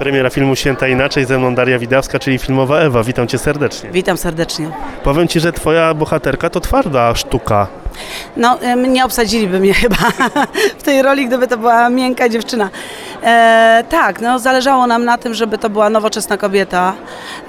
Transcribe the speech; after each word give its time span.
Premiera 0.00 0.30
filmu 0.30 0.56
Święta 0.56 0.88
Inaczej, 0.88 1.24
ze 1.24 1.38
mną 1.38 1.54
Daria 1.54 1.78
Widawska, 1.78 2.18
czyli 2.18 2.38
filmowa 2.38 2.80
Ewa. 2.80 3.04
Witam 3.04 3.26
Cię 3.28 3.38
serdecznie. 3.38 3.90
Witam 3.90 4.16
serdecznie. 4.16 4.70
Powiem 5.04 5.28
Ci, 5.28 5.40
że 5.40 5.52
Twoja 5.52 5.94
bohaterka 5.94 6.50
to 6.50 6.60
twarda 6.60 7.14
sztuka. 7.14 7.79
No, 8.36 8.58
nie 8.88 9.04
obsadziliby 9.04 9.60
mnie 9.60 9.74
chyba 9.82 9.96
w 10.78 10.82
tej 10.82 11.02
roli, 11.02 11.26
gdyby 11.26 11.48
to 11.48 11.56
była 11.56 11.88
miękka 11.88 12.28
dziewczyna. 12.28 12.70
E, 13.22 13.84
tak, 13.88 14.20
no, 14.20 14.38
zależało 14.38 14.86
nam 14.86 15.04
na 15.04 15.18
tym, 15.18 15.34
żeby 15.34 15.58
to 15.58 15.70
była 15.70 15.90
nowoczesna 15.90 16.36
kobieta. 16.36 16.94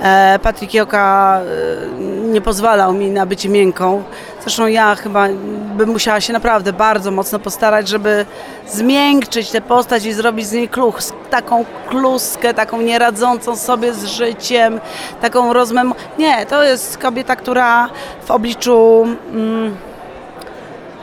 E, 0.01 0.39
Patryk 0.43 0.73
Joka 0.73 1.39
e, 1.41 2.01
nie 2.31 2.41
pozwalał 2.41 2.93
mi 2.93 3.11
na 3.11 3.25
bycie 3.25 3.49
miękką. 3.49 4.03
Zresztą 4.41 4.67
ja 4.67 4.95
chyba 4.95 5.27
bym 5.75 5.89
musiała 5.89 6.21
się 6.21 6.33
naprawdę 6.33 6.73
bardzo 6.73 7.11
mocno 7.11 7.39
postarać, 7.39 7.87
żeby 7.87 8.25
zmiękczyć 8.67 9.51
tę 9.51 9.61
postać 9.61 10.05
i 10.05 10.13
zrobić 10.13 10.47
z 10.47 10.51
niej 10.51 10.69
kluch, 10.69 10.99
taką 11.29 11.65
kluskę, 11.89 12.53
taką 12.53 12.81
nieradzącą 12.81 13.55
sobie 13.55 13.93
z 13.93 14.05
życiem, 14.05 14.79
taką 15.21 15.53
rozmem... 15.53 15.93
Nie, 16.17 16.45
to 16.45 16.63
jest 16.63 16.97
kobieta, 16.97 17.35
która 17.35 17.89
w 18.25 18.31
obliczu... 18.31 19.07
Mm, 19.31 19.90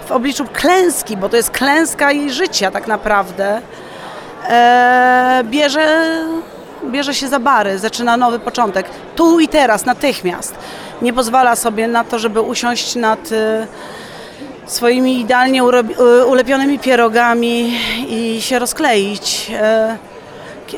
w 0.09 0.13
obliczu 0.13 0.45
klęski, 0.53 1.17
bo 1.17 1.29
to 1.29 1.37
jest 1.37 1.51
klęska 1.51 2.13
jej 2.13 2.31
życia 2.31 2.71
tak 2.71 2.87
naprawdę, 2.87 3.61
e, 4.49 5.43
bierze, 5.45 6.15
bierze 6.85 7.15
się 7.15 7.29
za 7.29 7.39
bary, 7.39 7.79
zaczyna 7.79 8.17
nowy 8.17 8.39
początek. 8.39 8.87
Tu 9.17 9.41
i 9.41 9.49
teraz, 9.49 9.87
natychmiast. 9.87 10.55
Nie 11.03 11.13
pozwala 11.13 11.57
sobie 11.57 11.89
na 11.89 12.05
to, 12.05 12.19
żeby 12.19 12.41
usiąść 12.41 12.95
nad 12.97 13.33
e, 13.33 13.67
swoimi 14.67 15.21
idealnie 15.21 15.63
e, 15.63 16.27
ulepionymi 16.27 16.79
pierogami 16.79 17.79
i 18.09 18.41
się 18.41 18.59
rozkleić. 18.59 19.51
E, 19.55 19.97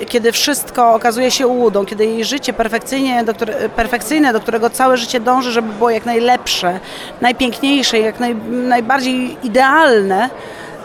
kiedy 0.08 0.32
wszystko 0.32 0.94
okazuje 0.94 1.30
się 1.30 1.46
ułudą, 1.46 1.86
kiedy 1.86 2.06
jej 2.06 2.24
życie 2.24 2.52
perfekcyjnie, 2.52 3.24
do 3.24 3.34
które, 3.34 3.68
perfekcyjne, 3.68 4.32
do 4.32 4.40
którego 4.40 4.70
całe 4.70 4.96
życie 4.96 5.20
dąży, 5.20 5.52
żeby 5.52 5.72
było 5.72 5.90
jak 5.90 6.06
najlepsze, 6.06 6.80
najpiękniejsze, 7.20 7.98
jak 7.98 8.20
naj, 8.20 8.34
najbardziej 8.50 9.36
idealne, 9.42 10.30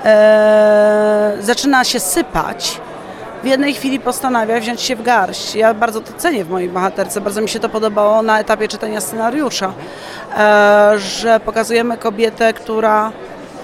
e, 0.06 1.38
zaczyna 1.39 1.84
się 1.84 2.00
sypać. 2.00 2.81
W 3.44 3.47
jednej 3.47 3.73
chwili 3.73 4.00
postanawia 4.00 4.59
wziąć 4.59 4.81
się 4.81 4.95
w 4.95 5.03
garść. 5.03 5.56
Ja 5.56 5.73
bardzo 5.73 6.02
to 6.02 6.14
cenię 6.14 6.45
w 6.45 6.50
mojej 6.50 6.69
bohaterce, 6.69 7.22
bardzo 7.22 7.42
mi 7.42 7.50
się 7.50 7.59
to 7.59 7.69
podobało 7.69 8.22
na 8.22 8.40
etapie 8.40 8.67
czytania 8.67 9.02
scenariusza, 9.02 9.73
e, 10.38 10.94
że 10.97 11.40
pokazujemy 11.40 11.97
kobietę, 11.97 12.53
która 12.53 13.12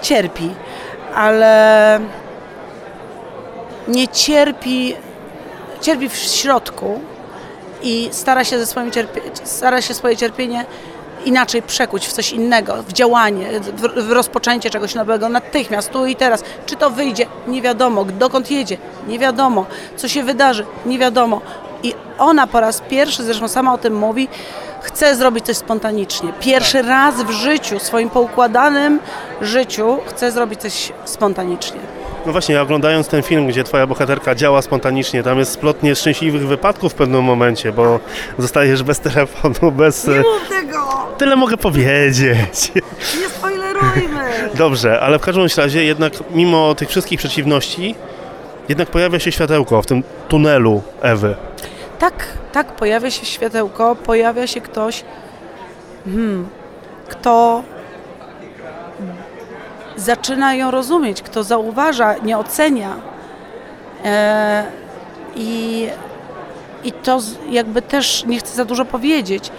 cierpi, 0.01 0.49
ale 1.15 1.99
nie 3.87 4.07
cierpi 4.07 4.95
cierpi 5.81 6.09
w 6.09 6.15
środku 6.15 6.99
i 7.83 8.09
stara 8.11 8.43
się, 8.43 8.59
ze 8.59 8.65
swoim 8.65 8.91
cierpie, 8.91 9.21
stara 9.43 9.81
się 9.81 9.93
swoje 9.93 10.17
cierpienie 10.17 10.65
inaczej 11.25 11.61
przekuć 11.61 12.07
w 12.07 12.11
coś 12.11 12.31
innego, 12.31 12.83
w 12.83 12.93
działanie, 12.93 13.59
w, 13.59 14.07
w 14.07 14.11
rozpoczęcie 14.11 14.69
czegoś 14.69 14.95
nowego, 14.95 15.29
natychmiast, 15.29 15.89
tu 15.89 16.05
i 16.05 16.15
teraz. 16.15 16.43
Czy 16.65 16.75
to 16.75 16.89
wyjdzie? 16.89 17.25
Nie 17.47 17.61
wiadomo. 17.61 18.05
Dokąd 18.05 18.51
jedzie? 18.51 18.77
Nie 19.07 19.19
wiadomo. 19.19 19.65
Co 19.95 20.07
się 20.07 20.23
wydarzy? 20.23 20.65
Nie 20.85 20.99
wiadomo. 20.99 21.41
I 21.83 21.93
ona 22.17 22.47
po 22.47 22.59
raz 22.59 22.81
pierwszy, 22.89 23.23
zresztą 23.23 23.47
sama 23.47 23.73
o 23.73 23.77
tym 23.77 23.95
mówi, 23.95 24.27
chce 24.81 25.15
zrobić 25.15 25.45
coś 25.45 25.57
spontanicznie. 25.57 26.33
Pierwszy 26.39 26.81
raz 26.81 27.23
w 27.23 27.29
życiu, 27.29 27.79
swoim 27.79 28.09
poukładanym 28.09 28.99
życiu, 29.41 29.97
chce 30.07 30.31
zrobić 30.31 30.61
coś 30.61 30.91
spontanicznie. 31.05 32.00
No 32.25 32.31
właśnie, 32.31 32.61
oglądając 32.61 33.07
ten 33.07 33.23
film, 33.23 33.47
gdzie 33.47 33.63
Twoja 33.63 33.87
bohaterka 33.87 34.35
działa 34.35 34.61
spontanicznie, 34.61 35.23
tam 35.23 35.39
jest 35.39 35.51
splot 35.51 35.83
nieszczęśliwych 35.83 36.47
wypadków 36.47 36.91
w 36.91 36.95
pewnym 36.95 37.23
momencie, 37.23 37.71
bo 37.71 37.99
zostajesz 38.37 38.83
bez 38.83 38.99
telefonu, 38.99 39.71
bez... 39.71 40.07
e, 40.07 40.17
mów 40.17 40.49
tego! 40.49 40.87
Tyle 41.17 41.35
mogę 41.35 41.57
powiedzieć. 41.57 42.71
Nie 43.21 43.29
spoilerujmy! 43.29 44.49
Dobrze, 44.53 44.99
ale 44.99 45.19
w 45.19 45.21
każdym 45.21 45.47
razie 45.57 45.83
jednak 45.83 46.13
mimo 46.31 46.75
tych 46.75 46.89
wszystkich 46.89 47.19
przeciwności, 47.19 47.95
jednak 48.69 48.89
pojawia 48.89 49.19
się 49.19 49.31
światełko 49.31 49.81
w 49.81 49.85
tym 49.85 50.03
tunelu 50.27 50.81
Ewy. 51.01 51.35
Tak, 51.99 52.13
tak, 52.51 52.67
pojawia 52.75 53.11
się 53.11 53.25
światełko, 53.25 53.95
pojawia 53.95 54.47
się 54.47 54.61
ktoś, 54.61 55.03
hmm, 56.05 56.47
kto 57.09 57.63
zaczyna 59.95 60.53
ją 60.53 60.71
rozumieć, 60.71 61.21
kto 61.21 61.43
zauważa, 61.43 62.15
nie 62.23 62.37
ocenia. 62.37 62.95
E, 64.05 64.63
I 65.35 65.87
i 66.83 66.91
to 66.91 67.19
jakby 67.49 67.81
też, 67.81 68.25
nie 68.25 68.39
chcę 68.39 68.55
za 68.55 68.65
dużo 68.65 68.85
powiedzieć, 68.85 69.51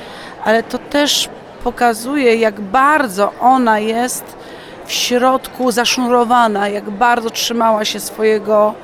ale 0.45 0.63
to 0.63 0.79
też 0.79 1.29
pokazuje, 1.65 2.37
jak 2.37 2.61
bardzo 2.61 3.33
ona 3.41 3.79
jest 3.79 4.37
w 4.87 4.93
środku 4.93 5.71
zasznurowana, 5.71 6.69
jak 6.69 6.91
bardzo 6.91 7.31
trzymała 7.31 7.85
się 7.85 8.01
swojego 8.01 8.75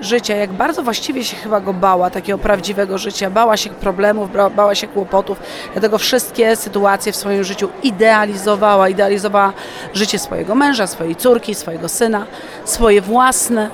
życia, 0.00 0.36
jak 0.36 0.52
bardzo 0.52 0.82
właściwie 0.82 1.24
się 1.24 1.36
chyba 1.36 1.60
go 1.60 1.72
bała, 1.72 2.10
takiego 2.10 2.38
prawdziwego 2.38 2.98
życia. 2.98 3.30
Bała 3.30 3.56
się 3.56 3.70
problemów, 3.70 4.30
bała 4.56 4.74
się 4.74 4.86
kłopotów, 4.86 5.40
dlatego 5.72 5.98
wszystkie 5.98 6.56
sytuacje 6.56 7.12
w 7.12 7.16
swoim 7.16 7.44
życiu 7.44 7.68
idealizowała. 7.82 8.88
Idealizowała 8.88 9.52
życie 9.94 10.18
swojego 10.18 10.54
męża, 10.54 10.86
swojej 10.86 11.16
córki, 11.16 11.54
swojego 11.54 11.88
syna, 11.88 12.26
swoje 12.64 13.00
własne 13.00 13.70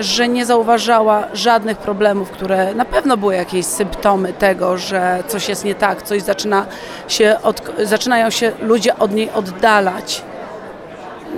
że 0.00 0.28
nie 0.28 0.46
zauważała 0.46 1.24
żadnych 1.32 1.78
problemów, 1.78 2.30
które 2.30 2.74
na 2.74 2.84
pewno 2.84 3.16
były 3.16 3.34
jakieś 3.34 3.66
symptomy 3.66 4.32
tego, 4.32 4.78
że 4.78 5.22
coś 5.28 5.48
jest 5.48 5.64
nie 5.64 5.74
tak, 5.74 6.02
coś 6.02 6.22
zaczyna 6.22 6.66
się 7.08 7.36
od, 7.42 7.62
zaczynają 7.82 8.30
się 8.30 8.52
ludzie 8.62 8.98
od 8.98 9.12
niej 9.12 9.30
oddalać. 9.30 10.22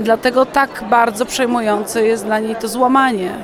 Dlatego 0.01 0.47
tak 0.47 0.85
bardzo 0.91 1.27
przejmujące 1.27 2.05
jest 2.07 2.25
dla 2.25 2.39
niej 2.39 2.57
to 2.57 2.69
złamanie. 2.69 3.35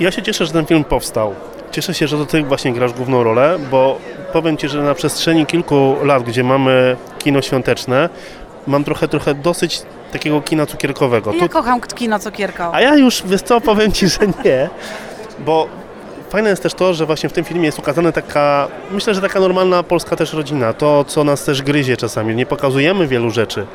Ja 0.00 0.10
się 0.10 0.22
cieszę, 0.22 0.46
że 0.46 0.52
ten 0.52 0.66
film 0.66 0.84
powstał. 0.84 1.34
Cieszę 1.70 1.94
się, 1.94 2.06
że 2.06 2.16
to 2.16 2.26
Ty 2.26 2.42
właśnie 2.42 2.72
grasz 2.72 2.92
główną 2.92 3.22
rolę, 3.22 3.58
bo 3.70 3.98
powiem 4.32 4.56
Ci, 4.56 4.68
że 4.68 4.82
na 4.82 4.94
przestrzeni 4.94 5.46
kilku 5.46 5.96
lat, 6.02 6.22
gdzie 6.22 6.44
mamy 6.44 6.96
kino 7.18 7.42
świąteczne, 7.42 8.08
mam 8.66 8.84
trochę, 8.84 9.08
trochę 9.08 9.34
dosyć 9.34 9.82
takiego 10.12 10.40
kina 10.40 10.66
cukierkowego. 10.66 11.32
Ja 11.32 11.48
kocham 11.48 11.80
kino 11.80 12.18
cukierko. 12.18 12.74
A 12.74 12.80
ja 12.80 12.96
już, 12.96 13.22
wiesz 13.26 13.42
co, 13.42 13.60
powiem 13.60 13.92
Ci, 13.92 14.08
że 14.08 14.18
nie, 14.44 14.70
bo 15.38 15.66
fajne 16.32 16.50
jest 16.50 16.62
też 16.62 16.74
to, 16.74 16.94
że 16.94 17.06
właśnie 17.06 17.28
w 17.28 17.32
tym 17.32 17.44
filmie 17.44 17.64
jest 17.66 17.78
ukazana 17.78 18.12
taka, 18.12 18.68
myślę, 18.90 19.14
że 19.14 19.20
taka 19.20 19.40
normalna 19.40 19.82
polska 19.82 20.16
też 20.16 20.32
rodzina, 20.32 20.72
to 20.72 21.04
co 21.04 21.24
nas 21.24 21.44
też 21.44 21.62
gryzie 21.62 21.96
czasami, 21.96 22.34
nie 22.34 22.46
pokazujemy 22.46 23.06
wielu 23.06 23.30
rzeczy, 23.30 23.66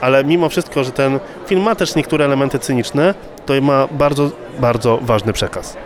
ale 0.00 0.24
mimo 0.24 0.48
wszystko, 0.48 0.84
że 0.84 0.92
ten 0.92 1.20
film 1.46 1.62
ma 1.62 1.74
też 1.74 1.94
niektóre 1.94 2.24
elementy 2.24 2.58
cyniczne, 2.58 3.14
to 3.46 3.54
ma 3.62 3.88
bardzo, 3.90 4.30
bardzo 4.58 4.98
ważny 5.02 5.32
przekaz. 5.32 5.76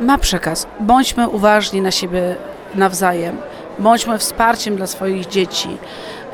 Ma 0.00 0.18
przekaz. 0.18 0.66
Bądźmy 0.80 1.28
uważni 1.28 1.80
na 1.80 1.90
siebie 1.90 2.36
nawzajem. 2.74 3.36
Bądźmy 3.78 4.18
wsparciem 4.18 4.76
dla 4.76 4.86
swoich 4.86 5.26
dzieci. 5.26 5.76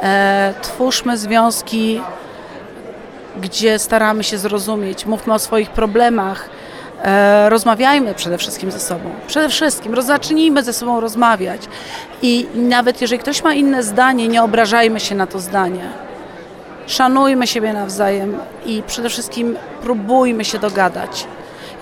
E, 0.02 0.54
twórzmy 0.62 1.18
związki, 1.18 2.00
gdzie 3.40 3.78
staramy 3.78 4.24
się 4.24 4.38
zrozumieć. 4.38 5.06
Mówmy 5.06 5.34
o 5.34 5.38
swoich 5.38 5.70
problemach. 5.70 6.48
E, 7.06 7.48
rozmawiajmy 7.48 8.14
przede 8.14 8.38
wszystkim 8.38 8.70
ze 8.70 8.80
sobą. 8.80 9.10
Przede 9.26 9.48
wszystkim 9.48 10.02
zacznijmy 10.02 10.62
ze 10.62 10.72
sobą 10.72 11.00
rozmawiać. 11.00 11.60
I 12.22 12.46
nawet 12.54 13.00
jeżeli 13.00 13.18
ktoś 13.18 13.44
ma 13.44 13.54
inne 13.54 13.82
zdanie, 13.82 14.28
nie 14.28 14.42
obrażajmy 14.42 15.00
się 15.00 15.14
na 15.14 15.26
to 15.26 15.38
zdanie. 15.38 15.84
Szanujmy 16.86 17.46
siebie 17.46 17.72
nawzajem 17.72 18.38
i 18.66 18.82
przede 18.86 19.08
wszystkim 19.08 19.56
próbujmy 19.82 20.44
się 20.44 20.58
dogadać. 20.58 21.26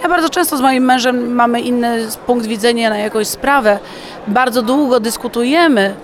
Ja 0.02 0.08
bardzo 0.08 0.28
często 0.28 0.56
z 0.56 0.60
moim 0.60 0.84
mężem 0.84 1.34
mamy 1.34 1.60
inny 1.60 2.06
punkt 2.26 2.46
widzenia 2.46 2.90
na 2.90 2.98
jakąś 2.98 3.26
sprawę. 3.26 3.78
Bardzo 4.26 4.62
długo 4.62 5.00
dyskutujemy, 5.00 5.94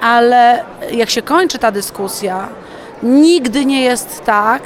ale 0.00 0.64
jak 0.92 1.10
się 1.10 1.22
kończy 1.22 1.58
ta 1.58 1.72
dyskusja, 1.72 2.48
nigdy 3.02 3.64
nie 3.64 3.82
jest 3.82 4.24
tak, 4.24 4.62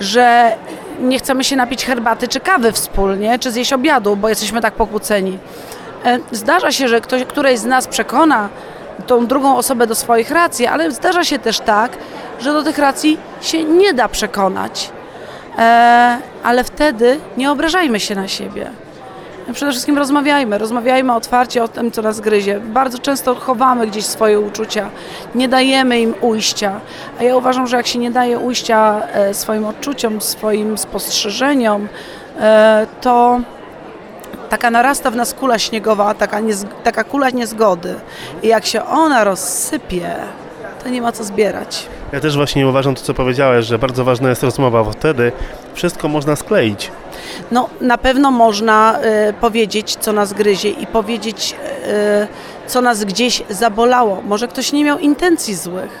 że 0.00 0.56
nie 1.00 1.18
chcemy 1.18 1.44
się 1.44 1.56
napić 1.56 1.84
herbaty 1.84 2.28
czy 2.28 2.40
kawy 2.40 2.72
wspólnie, 2.72 3.38
czy 3.38 3.50
zjeść 3.50 3.72
obiadu, 3.72 4.16
bo 4.16 4.28
jesteśmy 4.28 4.60
tak 4.60 4.74
pokłóceni. 4.74 5.38
E, 6.04 6.18
Zdarza 6.32 6.72
się, 6.72 6.88
że 6.88 7.00
ktoś, 7.00 7.24
któreś 7.24 7.58
z 7.58 7.64
nas 7.64 7.86
przekona 7.86 8.48
tą 9.06 9.26
drugą 9.26 9.56
osobę 9.56 9.86
do 9.86 9.94
swoich 9.94 10.30
racji, 10.30 10.66
ale 10.66 10.90
zdarza 10.90 11.24
się 11.24 11.38
też 11.38 11.60
tak, 11.60 11.92
że 12.40 12.52
do 12.52 12.62
tych 12.62 12.78
racji 12.78 13.18
się 13.40 13.64
nie 13.64 13.94
da 13.94 14.08
przekonać. 14.08 14.90
E, 15.58 16.18
ale 16.44 16.64
wtedy 16.64 17.20
nie 17.36 17.50
obrażajmy 17.50 18.00
się 18.00 18.14
na 18.14 18.28
siebie. 18.28 18.70
Przede 19.52 19.72
wszystkim 19.72 19.98
rozmawiajmy, 19.98 20.58
rozmawiajmy 20.58 21.14
otwarcie 21.14 21.64
o 21.64 21.68
tym, 21.68 21.90
co 21.90 22.02
nas 22.02 22.20
gryzie. 22.20 22.60
Bardzo 22.60 22.98
często 22.98 23.34
chowamy 23.34 23.86
gdzieś 23.86 24.06
swoje 24.06 24.40
uczucia, 24.40 24.90
nie 25.34 25.48
dajemy 25.48 26.00
im 26.00 26.14
ujścia. 26.20 26.80
A 27.20 27.22
ja 27.22 27.36
uważam, 27.36 27.66
że 27.66 27.76
jak 27.76 27.86
się 27.86 27.98
nie 27.98 28.10
daje 28.10 28.38
ujścia 28.38 29.02
e, 29.12 29.34
swoim 29.34 29.64
odczuciom, 29.64 30.20
swoim 30.20 30.78
spostrzeżeniom, 30.78 31.88
e, 32.40 32.86
to 33.00 33.40
taka 34.48 34.70
narasta 34.70 35.10
w 35.10 35.16
nas 35.16 35.34
kula 35.34 35.58
śniegowa, 35.58 36.14
taka, 36.14 36.40
taka 36.84 37.04
kula 37.04 37.30
niezgody. 37.30 37.94
I 38.42 38.48
jak 38.48 38.66
się 38.66 38.84
ona 38.84 39.24
rozsypie, 39.24 40.14
to 40.82 40.88
nie 40.88 41.02
ma 41.02 41.12
co 41.12 41.24
zbierać. 41.24 41.86
Ja 42.12 42.20
też 42.20 42.36
właśnie 42.36 42.68
uważam 42.68 42.94
to, 42.94 43.02
co 43.02 43.14
powiedziałeś, 43.14 43.66
że 43.66 43.78
bardzo 43.78 44.04
ważna 44.04 44.28
jest 44.28 44.42
rozmowa, 44.42 44.84
bo 44.84 44.92
wtedy 44.92 45.32
wszystko 45.74 46.08
można 46.08 46.36
skleić. 46.36 46.90
No, 47.50 47.68
na 47.80 47.98
pewno 47.98 48.30
można 48.30 48.98
y, 49.28 49.32
powiedzieć, 49.32 49.96
co 50.00 50.12
nas 50.12 50.32
gryzie 50.32 50.68
i 50.68 50.86
powiedzieć, 50.86 51.54
y, 52.64 52.66
co 52.66 52.80
nas 52.80 53.04
gdzieś 53.04 53.42
zabolało. 53.50 54.22
Może 54.22 54.48
ktoś 54.48 54.72
nie 54.72 54.84
miał 54.84 54.98
intencji 54.98 55.54
złych. 55.54 56.00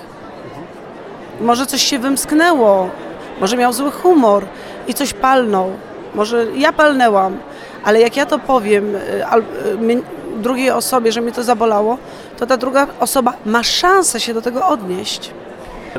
Może 1.40 1.66
coś 1.66 1.82
się 1.82 1.98
wymsknęło. 1.98 2.88
Może 3.40 3.56
miał 3.56 3.72
zły 3.72 3.90
humor 3.90 4.44
i 4.88 4.94
coś 4.94 5.12
palnął. 5.12 5.70
Może 6.14 6.46
ja 6.56 6.72
palnęłam, 6.72 7.36
ale 7.84 8.00
jak 8.00 8.16
ja 8.16 8.26
to 8.26 8.38
powiem 8.38 8.94
y, 8.94 10.02
drugiej 10.36 10.70
osobie, 10.70 11.12
że 11.12 11.20
mnie 11.20 11.32
to 11.32 11.42
zabolało, 11.42 11.98
to 12.42 12.46
ta 12.46 12.56
druga 12.56 12.86
osoba 13.00 13.32
ma 13.46 13.62
szansę 13.62 14.20
się 14.20 14.34
do 14.34 14.42
tego 14.42 14.66
odnieść. 14.66 15.30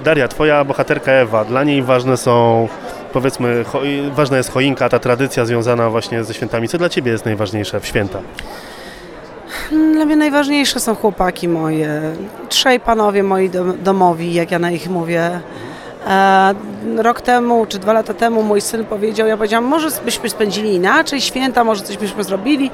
Daria, 0.03 0.27
twoja 0.27 0.63
bohaterka 0.63 1.11
Ewa, 1.11 1.45
dla 1.45 1.63
niej 1.63 1.83
ważne 1.83 2.17
są, 2.17 2.67
powiedzmy, 3.13 3.63
cho, 3.71 3.81
ważna 4.11 4.37
jest 4.37 4.51
choinka, 4.51 4.89
ta 4.89 4.99
tradycja 4.99 5.45
związana 5.45 5.89
właśnie 5.89 6.23
ze 6.23 6.33
świętami. 6.33 6.67
Co 6.67 6.77
dla 6.77 6.89
ciebie 6.89 7.11
jest 7.11 7.25
najważniejsze 7.25 7.79
w 7.79 7.85
święta? 7.85 8.19
Dla 9.71 10.05
mnie 10.05 10.15
najważniejsze 10.15 10.79
są 10.79 10.95
chłopaki 10.95 11.47
moje, 11.47 12.01
trzej 12.49 12.79
panowie 12.79 13.23
moi 13.23 13.49
dom- 13.49 13.77
domowi, 13.77 14.33
jak 14.33 14.51
ja 14.51 14.59
na 14.59 14.71
ich 14.71 14.89
mówię. 14.89 15.39
E, 16.07 16.53
rok 16.97 17.21
temu, 17.21 17.65
czy 17.65 17.79
dwa 17.79 17.93
lata 17.93 18.13
temu 18.13 18.43
mój 18.43 18.61
syn 18.61 18.85
powiedział, 18.85 19.27
ja 19.27 19.37
powiedziałam, 19.37 19.65
może 19.65 19.87
byśmy 20.05 20.29
spędzili 20.29 20.73
inaczej 20.73 21.21
święta, 21.21 21.63
może 21.63 21.83
coś 21.83 21.97
byśmy 21.97 22.23
zrobili, 22.23 22.71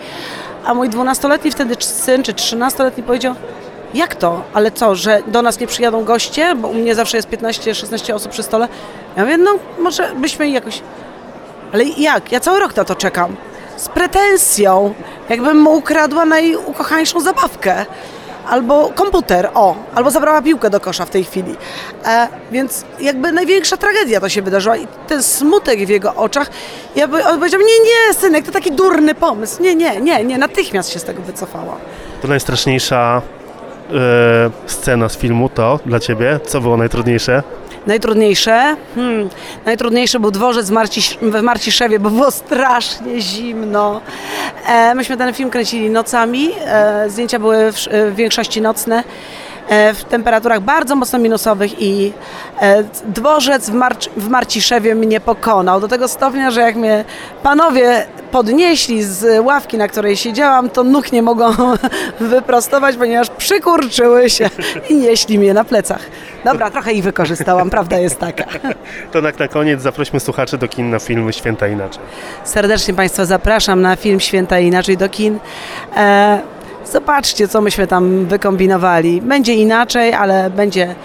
a 0.65 0.73
mój 0.73 0.89
dwunastoletni 0.89 1.51
wtedy 1.51 1.75
syn, 1.79 2.23
czy 2.23 2.33
trzynastoletni 2.33 3.03
powiedział, 3.03 3.35
jak 3.93 4.15
to? 4.15 4.43
Ale 4.53 4.71
co, 4.71 4.95
że 4.95 5.21
do 5.27 5.41
nas 5.41 5.59
nie 5.59 5.67
przyjadą 5.67 6.03
goście? 6.05 6.55
Bo 6.55 6.67
u 6.67 6.73
mnie 6.73 6.95
zawsze 6.95 7.17
jest 7.17 7.29
15-16 7.29 8.13
osób 8.13 8.31
przy 8.31 8.43
stole. 8.43 8.67
Ja 9.17 9.23
mówię, 9.23 9.37
no 9.37 9.51
może 9.79 10.11
byśmy 10.15 10.49
jakoś... 10.49 10.81
Ale 11.73 11.83
jak? 11.83 12.31
Ja 12.31 12.39
cały 12.39 12.59
rok 12.59 12.75
na 12.75 12.85
to 12.85 12.95
czekam. 12.95 13.35
Z 13.77 13.89
pretensją, 13.89 14.93
jakbym 15.29 15.57
mu 15.57 15.75
ukradła 15.75 16.25
najukochańszą 16.25 17.19
zabawkę. 17.19 17.85
Albo 18.49 18.89
komputer, 18.95 19.49
o, 19.53 19.75
albo 19.95 20.11
zabrała 20.11 20.41
piłkę 20.41 20.69
do 20.69 20.79
kosza 20.79 21.05
w 21.05 21.09
tej 21.09 21.23
chwili. 21.23 21.55
E, 22.05 22.27
więc 22.51 22.85
jakby 22.99 23.31
największa 23.31 23.77
tragedia 23.77 24.19
to 24.19 24.29
się 24.29 24.41
wydarzyła 24.41 24.77
i 24.77 24.87
ten 25.07 25.23
smutek 25.23 25.85
w 25.85 25.89
jego 25.89 26.15
oczach, 26.15 26.49
ja 26.95 27.07
by, 27.07 27.25
on 27.25 27.37
powiedział, 27.39 27.61
nie, 27.61 27.79
nie, 27.79 28.13
synek, 28.13 28.45
to 28.45 28.51
taki 28.51 28.71
durny 28.71 29.15
pomysł. 29.15 29.63
Nie, 29.63 29.75
nie, 29.75 30.01
nie, 30.01 30.23
nie, 30.23 30.37
natychmiast 30.37 30.89
się 30.89 30.99
z 30.99 31.03
tego 31.03 31.21
wycofała. 31.21 31.75
To 32.21 32.27
najstraszniejsza 32.27 33.21
scena 34.65 35.09
z 35.09 35.17
filmu 35.17 35.49
to 35.49 35.79
dla 35.85 35.99
ciebie? 35.99 36.39
Co 36.45 36.61
było 36.61 36.77
najtrudniejsze? 36.77 37.43
Najtrudniejsze? 37.87 38.75
Hmm, 38.95 39.29
najtrudniejszy 39.65 40.19
był 40.19 40.31
dworzec 40.31 40.69
w, 40.69 40.71
Marcisz, 40.71 41.17
w 41.21 41.41
Marciszewie, 41.41 41.99
bo 41.99 42.09
było 42.09 42.31
strasznie 42.31 43.21
zimno. 43.21 44.01
E, 44.67 44.95
myśmy 44.95 45.17
ten 45.17 45.33
film 45.33 45.49
kręcili 45.49 45.89
nocami, 45.89 46.49
e, 46.65 47.09
zdjęcia 47.09 47.39
były 47.39 47.71
w, 47.71 47.75
w 48.11 48.15
większości 48.15 48.61
nocne, 48.61 48.97
e, 48.97 49.03
w 49.69 50.03
temperaturach 50.03 50.61
bardzo 50.61 50.95
mocno 50.95 51.19
minusowych 51.19 51.81
i 51.81 52.13
e, 52.61 52.83
dworzec 53.05 53.69
w, 53.69 53.73
Marcz, 53.73 54.09
w 54.17 54.29
Marciszewie 54.29 54.95
mnie 54.95 55.19
pokonał. 55.19 55.81
Do 55.81 55.87
tego 55.87 56.07
stopnia, 56.07 56.51
że 56.51 56.61
jak 56.61 56.75
mnie 56.75 57.05
panowie 57.43 58.05
podnieśli 58.31 59.03
z 59.03 59.45
ławki, 59.45 59.77
na 59.77 59.87
której 59.87 60.17
siedziałam, 60.17 60.69
to 60.69 60.83
nóg 60.83 61.11
nie 61.11 61.21
mogą 61.21 61.53
wyprostować, 62.19 62.95
ponieważ 62.95 63.29
przykurczyły 63.29 64.29
się 64.29 64.49
i 64.89 64.95
nieśli 64.95 65.39
mnie 65.39 65.53
na 65.53 65.63
plecach. 65.63 66.01
Dobra, 66.45 66.71
trochę 66.71 66.93
ich 66.93 67.03
wykorzystałam, 67.03 67.69
prawda 67.69 67.97
jest 67.97 68.19
taka. 68.19 68.45
To 69.11 69.21
tak 69.21 69.39
na 69.39 69.47
koniec 69.47 69.81
zaprośmy 69.81 70.19
słuchaczy 70.19 70.57
do 70.57 70.67
kin 70.67 70.89
na 70.89 70.99
film 70.99 71.31
Święta 71.31 71.67
Inaczej. 71.67 72.03
Serdecznie 72.43 72.93
Państwa 72.93 73.25
zapraszam 73.25 73.81
na 73.81 73.95
film 73.95 74.19
Święta 74.19 74.59
Inaczej 74.59 74.97
do 74.97 75.09
kin. 75.09 75.39
E, 75.95 76.41
zobaczcie, 76.91 77.47
co 77.47 77.61
myśmy 77.61 77.87
tam 77.87 78.25
wykombinowali. 78.25 79.21
Będzie 79.21 79.53
inaczej, 79.53 80.13
ale 80.13 80.49
będzie 80.49 80.95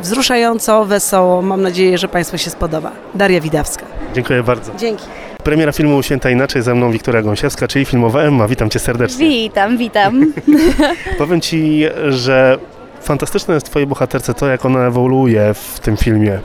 wzruszająco, 0.00 0.84
wesoło. 0.84 1.42
Mam 1.42 1.62
nadzieję, 1.62 1.98
że 1.98 2.08
Państwu 2.08 2.38
się 2.38 2.50
spodoba. 2.50 2.92
Daria 3.14 3.40
Widawska. 3.40 3.86
Dziękuję 4.14 4.42
bardzo. 4.42 4.72
Dzięki. 4.76 5.04
Premiera 5.44 5.72
filmu 5.72 6.02
Święta 6.02 6.30
Inaczej 6.30 6.62
ze 6.62 6.74
mną 6.74 6.92
Wiktoria 6.92 7.22
Gąsiewska, 7.22 7.68
czyli 7.68 7.84
filmowa 7.84 8.20
Emma. 8.22 8.48
Witam 8.48 8.70
cię 8.70 8.78
serdecznie. 8.78 9.28
Witam, 9.28 9.78
witam. 9.78 10.32
Powiem 11.18 11.40
ci, 11.40 11.84
że 12.08 12.58
fantastyczne 13.00 13.54
jest 13.54 13.66
twojej 13.66 13.86
bohaterce 13.86 14.34
to, 14.34 14.46
jak 14.46 14.64
ona 14.64 14.86
ewoluuje 14.86 15.54
w 15.54 15.80
tym 15.80 15.96
filmie. 15.96 16.40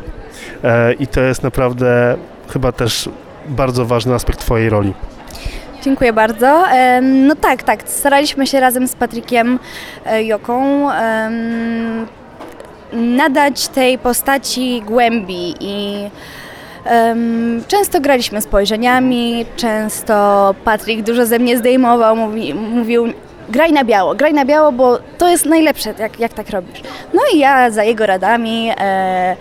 E, 0.63 0.93
I 0.93 1.07
to 1.07 1.21
jest 1.21 1.43
naprawdę 1.43 2.17
chyba 2.53 2.71
też 2.71 3.09
bardzo 3.47 3.85
ważny 3.85 4.13
aspekt 4.13 4.39
twojej 4.39 4.69
roli. 4.69 4.93
Dziękuję 5.87 6.13
bardzo. 6.13 6.63
No 7.01 7.35
tak, 7.35 7.63
tak. 7.63 7.79
Staraliśmy 7.85 8.47
się 8.47 8.59
razem 8.59 8.87
z 8.87 8.95
Patrykiem 8.95 9.59
e, 10.05 10.23
Joką 10.23 10.87
nadać 12.93 13.67
tej 13.67 13.97
postaci 13.97 14.81
głębi 14.85 15.55
i 15.59 16.09
często 17.67 18.01
graliśmy 18.01 18.41
spojrzeniami, 18.41 19.45
często 19.55 20.55
Patryk 20.65 21.01
dużo 21.01 21.25
ze 21.25 21.39
mnie 21.39 21.57
zdejmował, 21.57 22.15
mówi, 22.15 22.53
mówił 22.53 23.13
graj 23.49 23.73
na 23.73 23.83
biało, 23.83 24.15
graj 24.15 24.33
na 24.33 24.45
biało, 24.45 24.71
bo 24.71 24.99
to 25.17 25.29
jest 25.29 25.45
najlepsze, 25.45 25.93
jak, 25.99 26.19
jak 26.19 26.33
tak 26.33 26.49
robisz. 26.49 26.81
No 27.13 27.21
i 27.33 27.39
ja 27.39 27.71
za 27.71 27.83
jego 27.83 28.05
radami 28.05 28.71
e, 28.77 29.35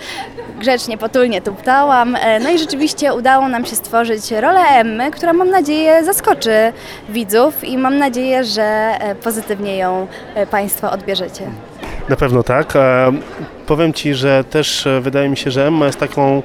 grzecznie, 0.61 0.99
potulnie 0.99 1.43
tuptałam. 1.43 2.17
E, 2.17 2.41
no 2.41 2.51
i 2.51 2.59
rzeczywiście 2.59 3.15
udało 3.15 3.49
nam 3.49 3.67
się 3.67 3.77
stworzyć 3.77 4.31
rolę 4.31 4.61
Emmy, 4.61 5.11
która 5.11 5.33
mam 5.33 5.51
nadzieję 5.51 6.05
zaskoczy 6.05 6.73
widzów 7.09 7.65
i 7.65 7.79
mam 7.79 7.99
nadzieję, 7.99 8.45
że 8.45 8.63
e, 8.63 9.15
pozytywnie 9.15 9.77
ją 9.77 10.07
e, 10.35 10.47
Państwo 10.47 10.91
odbierzecie. 10.91 11.43
Na 12.09 12.17
pewno 12.17 12.43
tak. 12.43 12.77
E, 12.77 13.13
powiem 13.67 13.93
ci, 13.93 14.15
że 14.15 14.45
też 14.45 14.87
e, 14.87 15.01
wydaje 15.01 15.29
mi 15.29 15.37
się, 15.37 15.51
że 15.51 15.67
Emma 15.67 15.87
jest 15.87 15.99
taką 15.99 16.43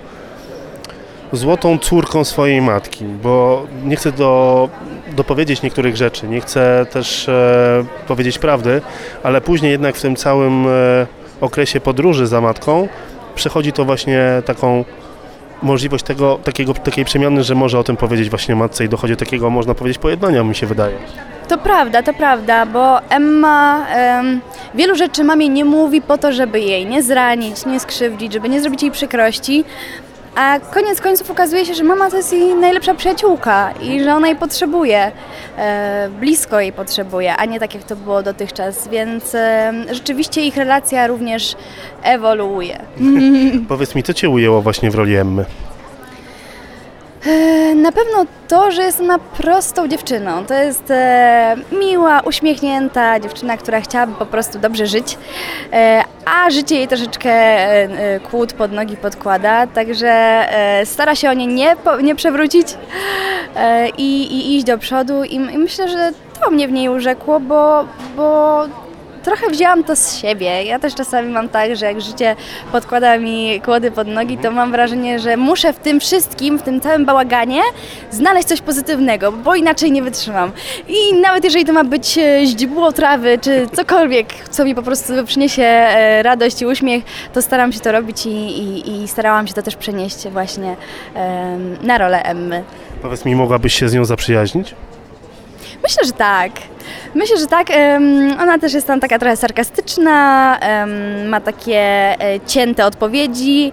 złotą 1.31 1.77
córką 1.77 2.23
swojej 2.23 2.61
matki, 2.61 3.05
bo 3.05 3.63
nie 3.83 3.95
chcę 3.95 4.11
do, 4.11 4.69
dopowiedzieć 5.15 5.61
niektórych 5.61 5.97
rzeczy, 5.97 6.27
nie 6.27 6.41
chcę 6.41 6.85
też 6.91 7.29
e, 7.29 7.83
powiedzieć 8.07 8.39
prawdy, 8.39 8.81
ale 9.23 9.41
później 9.41 9.71
jednak 9.71 9.95
w 9.95 10.01
tym 10.01 10.15
całym 10.15 10.67
e, 10.67 11.07
okresie 11.41 11.79
podróży 11.79 12.27
za 12.27 12.41
matką 12.41 12.87
przechodzi 13.35 13.71
to 13.71 13.85
właśnie 13.85 14.41
taką 14.45 14.85
możliwość 15.61 16.03
tego, 16.03 16.39
takiego, 16.43 16.73
takiej 16.73 17.05
przemiany, 17.05 17.43
że 17.43 17.55
może 17.55 17.79
o 17.79 17.83
tym 17.83 17.97
powiedzieć 17.97 18.29
właśnie 18.29 18.55
matce 18.55 18.85
i 18.85 18.89
dochodzi 18.89 19.13
do 19.13 19.19
takiego, 19.19 19.49
można 19.49 19.73
powiedzieć, 19.73 19.97
pojednania, 19.97 20.43
mi 20.43 20.55
się 20.55 20.67
wydaje. 20.67 20.95
To 21.47 21.57
prawda, 21.57 22.03
to 22.03 22.13
prawda, 22.13 22.65
bo 22.65 22.99
Emma 23.09 23.87
em, 23.89 24.41
wielu 24.75 24.95
rzeczy 24.95 25.23
mamie 25.23 25.49
nie 25.49 25.65
mówi 25.65 26.01
po 26.01 26.17
to, 26.17 26.31
żeby 26.31 26.59
jej 26.59 26.85
nie 26.85 27.03
zranić, 27.03 27.65
nie 27.65 27.79
skrzywdzić, 27.79 28.33
żeby 28.33 28.49
nie 28.49 28.61
zrobić 28.61 28.81
jej 28.81 28.91
przykrości. 28.91 29.63
A 30.35 30.59
koniec 30.59 31.01
końców 31.01 31.31
okazuje 31.31 31.65
się, 31.65 31.73
że 31.73 31.83
mama 31.83 32.09
to 32.09 32.17
jest 32.17 32.33
jej 32.33 32.55
najlepsza 32.55 32.93
przyjaciółka 32.93 33.71
i 33.81 34.03
że 34.03 34.15
ona 34.15 34.27
jej 34.27 34.35
potrzebuje, 34.35 35.11
e, 35.57 36.09
blisko 36.19 36.59
jej 36.59 36.73
potrzebuje, 36.73 37.35
a 37.35 37.45
nie 37.45 37.59
tak 37.59 37.73
jak 37.73 37.83
to 37.83 37.95
było 37.95 38.23
dotychczas, 38.23 38.87
więc 38.87 39.35
e, 39.35 39.73
rzeczywiście 39.91 40.41
ich 40.41 40.57
relacja 40.57 41.07
również 41.07 41.55
ewoluuje. 42.03 42.79
Powiedz 43.67 43.95
mi, 43.95 44.03
co 44.03 44.13
Cię 44.13 44.29
ujęło 44.29 44.61
właśnie 44.61 44.91
w 44.91 44.95
roli 44.95 45.15
Emmy? 45.15 45.45
E, 47.27 47.75
Na 47.75 47.91
pewno 47.91 48.25
to, 48.47 48.71
że 48.71 48.81
jest 48.83 48.99
ona 48.99 49.19
prostą 49.19 49.87
dziewczyną. 49.87 50.45
To 50.45 50.53
jest 50.53 50.91
e, 50.91 51.55
miła, 51.79 52.21
uśmiechnięta 52.21 53.19
dziewczyna, 53.19 53.57
która 53.57 53.81
chciałaby 53.81 54.13
po 54.13 54.25
prostu 54.25 54.59
dobrze 54.59 54.87
żyć, 54.87 55.17
e, 55.73 56.03
a 56.25 56.49
życie 56.49 56.75
jej 56.75 56.87
troszeczkę 56.87 57.29
e, 57.31 58.19
kłód 58.19 58.53
pod 58.53 58.71
nogi 58.71 58.97
podkłada, 58.97 59.67
także 59.67 60.09
e, 60.09 60.85
stara 60.85 61.15
się 61.15 61.29
o 61.29 61.33
nie 61.33 61.47
nie, 61.47 61.75
nie 62.03 62.15
przewrócić 62.15 62.67
e, 63.55 63.89
i, 63.89 64.21
i 64.37 64.55
iść 64.55 64.65
do 64.65 64.77
przodu 64.77 65.23
I, 65.23 65.35
i 65.35 65.57
myślę, 65.57 65.87
że 65.89 66.11
to 66.41 66.51
mnie 66.51 66.67
w 66.67 66.71
niej 66.71 66.89
urzekło, 66.89 67.39
bo, 67.39 67.85
bo 68.15 68.63
trochę 69.23 69.49
wzięłam 69.49 69.83
to 69.83 69.95
z 69.95 70.17
siebie. 70.17 70.63
Ja 70.63 70.79
też 70.79 70.95
czasami 70.95 71.29
mam 71.33 71.49
tak, 71.49 71.75
że 71.75 71.85
jak 71.85 72.01
życie 72.01 72.35
podkłada 72.71 73.17
mi 73.17 73.61
kłody 73.65 73.91
pod 73.91 74.07
nogi, 74.07 74.37
to 74.37 74.51
mam 74.51 74.71
wrażenie, 74.71 75.19
że 75.19 75.37
muszę 75.37 75.73
w 75.73 75.79
tym 75.79 75.99
wszystkim, 75.99 76.59
w 76.59 76.61
tym 76.63 76.81
całym 76.81 77.05
bałaganie 77.05 77.61
znaleźć 78.11 78.47
coś 78.47 78.61
pozytywnego, 78.61 79.31
bo 79.31 79.55
inaczej 79.55 79.91
nie 79.91 80.03
wytrzymam. 80.03 80.51
I 80.87 81.13
nawet 81.13 81.43
jeżeli 81.43 81.65
to 81.65 81.73
ma 81.73 81.83
być 81.83 82.17
e, 82.17 82.45
źdźbło 82.45 82.91
trawy, 82.91 83.37
czy 83.41 83.67
cokolwiek, 83.73 84.27
co 84.49 84.65
mi 84.65 84.75
po 84.75 84.83
prostu 84.83 85.13
przyniesie 85.25 85.63
e, 85.63 86.23
radość 86.23 86.61
i 86.61 86.65
uśmiech, 86.65 87.03
to 87.33 87.41
staram 87.41 87.71
się 87.71 87.79
to 87.79 87.91
robić 87.91 88.25
i, 88.25 88.29
i, 88.29 89.03
i 89.03 89.07
starałam 89.07 89.47
się 89.47 89.53
to 89.53 89.61
też 89.61 89.75
przenieść 89.75 90.27
właśnie 90.29 90.75
em, 91.15 91.77
na 91.81 91.97
rolę 91.97 92.23
Emmy. 92.23 92.63
Powiedz 93.01 93.25
mi, 93.25 93.35
mogłabyś 93.35 93.73
się 93.73 93.89
z 93.89 93.93
nią 93.93 94.05
zaprzyjaźnić? 94.05 94.75
Myślę, 95.83 96.05
że 96.05 96.11
tak. 96.11 96.51
Myślę, 97.15 97.37
że 97.37 97.47
tak. 97.47 97.67
Ona 98.41 98.59
też 98.59 98.73
jest 98.73 98.87
tam 98.87 98.99
taka 98.99 99.19
trochę 99.19 99.37
sarkastyczna, 99.37 100.59
ma 101.27 101.41
takie 101.41 101.79
e, 101.79 102.39
cięte 102.47 102.85
odpowiedzi. 102.85 103.71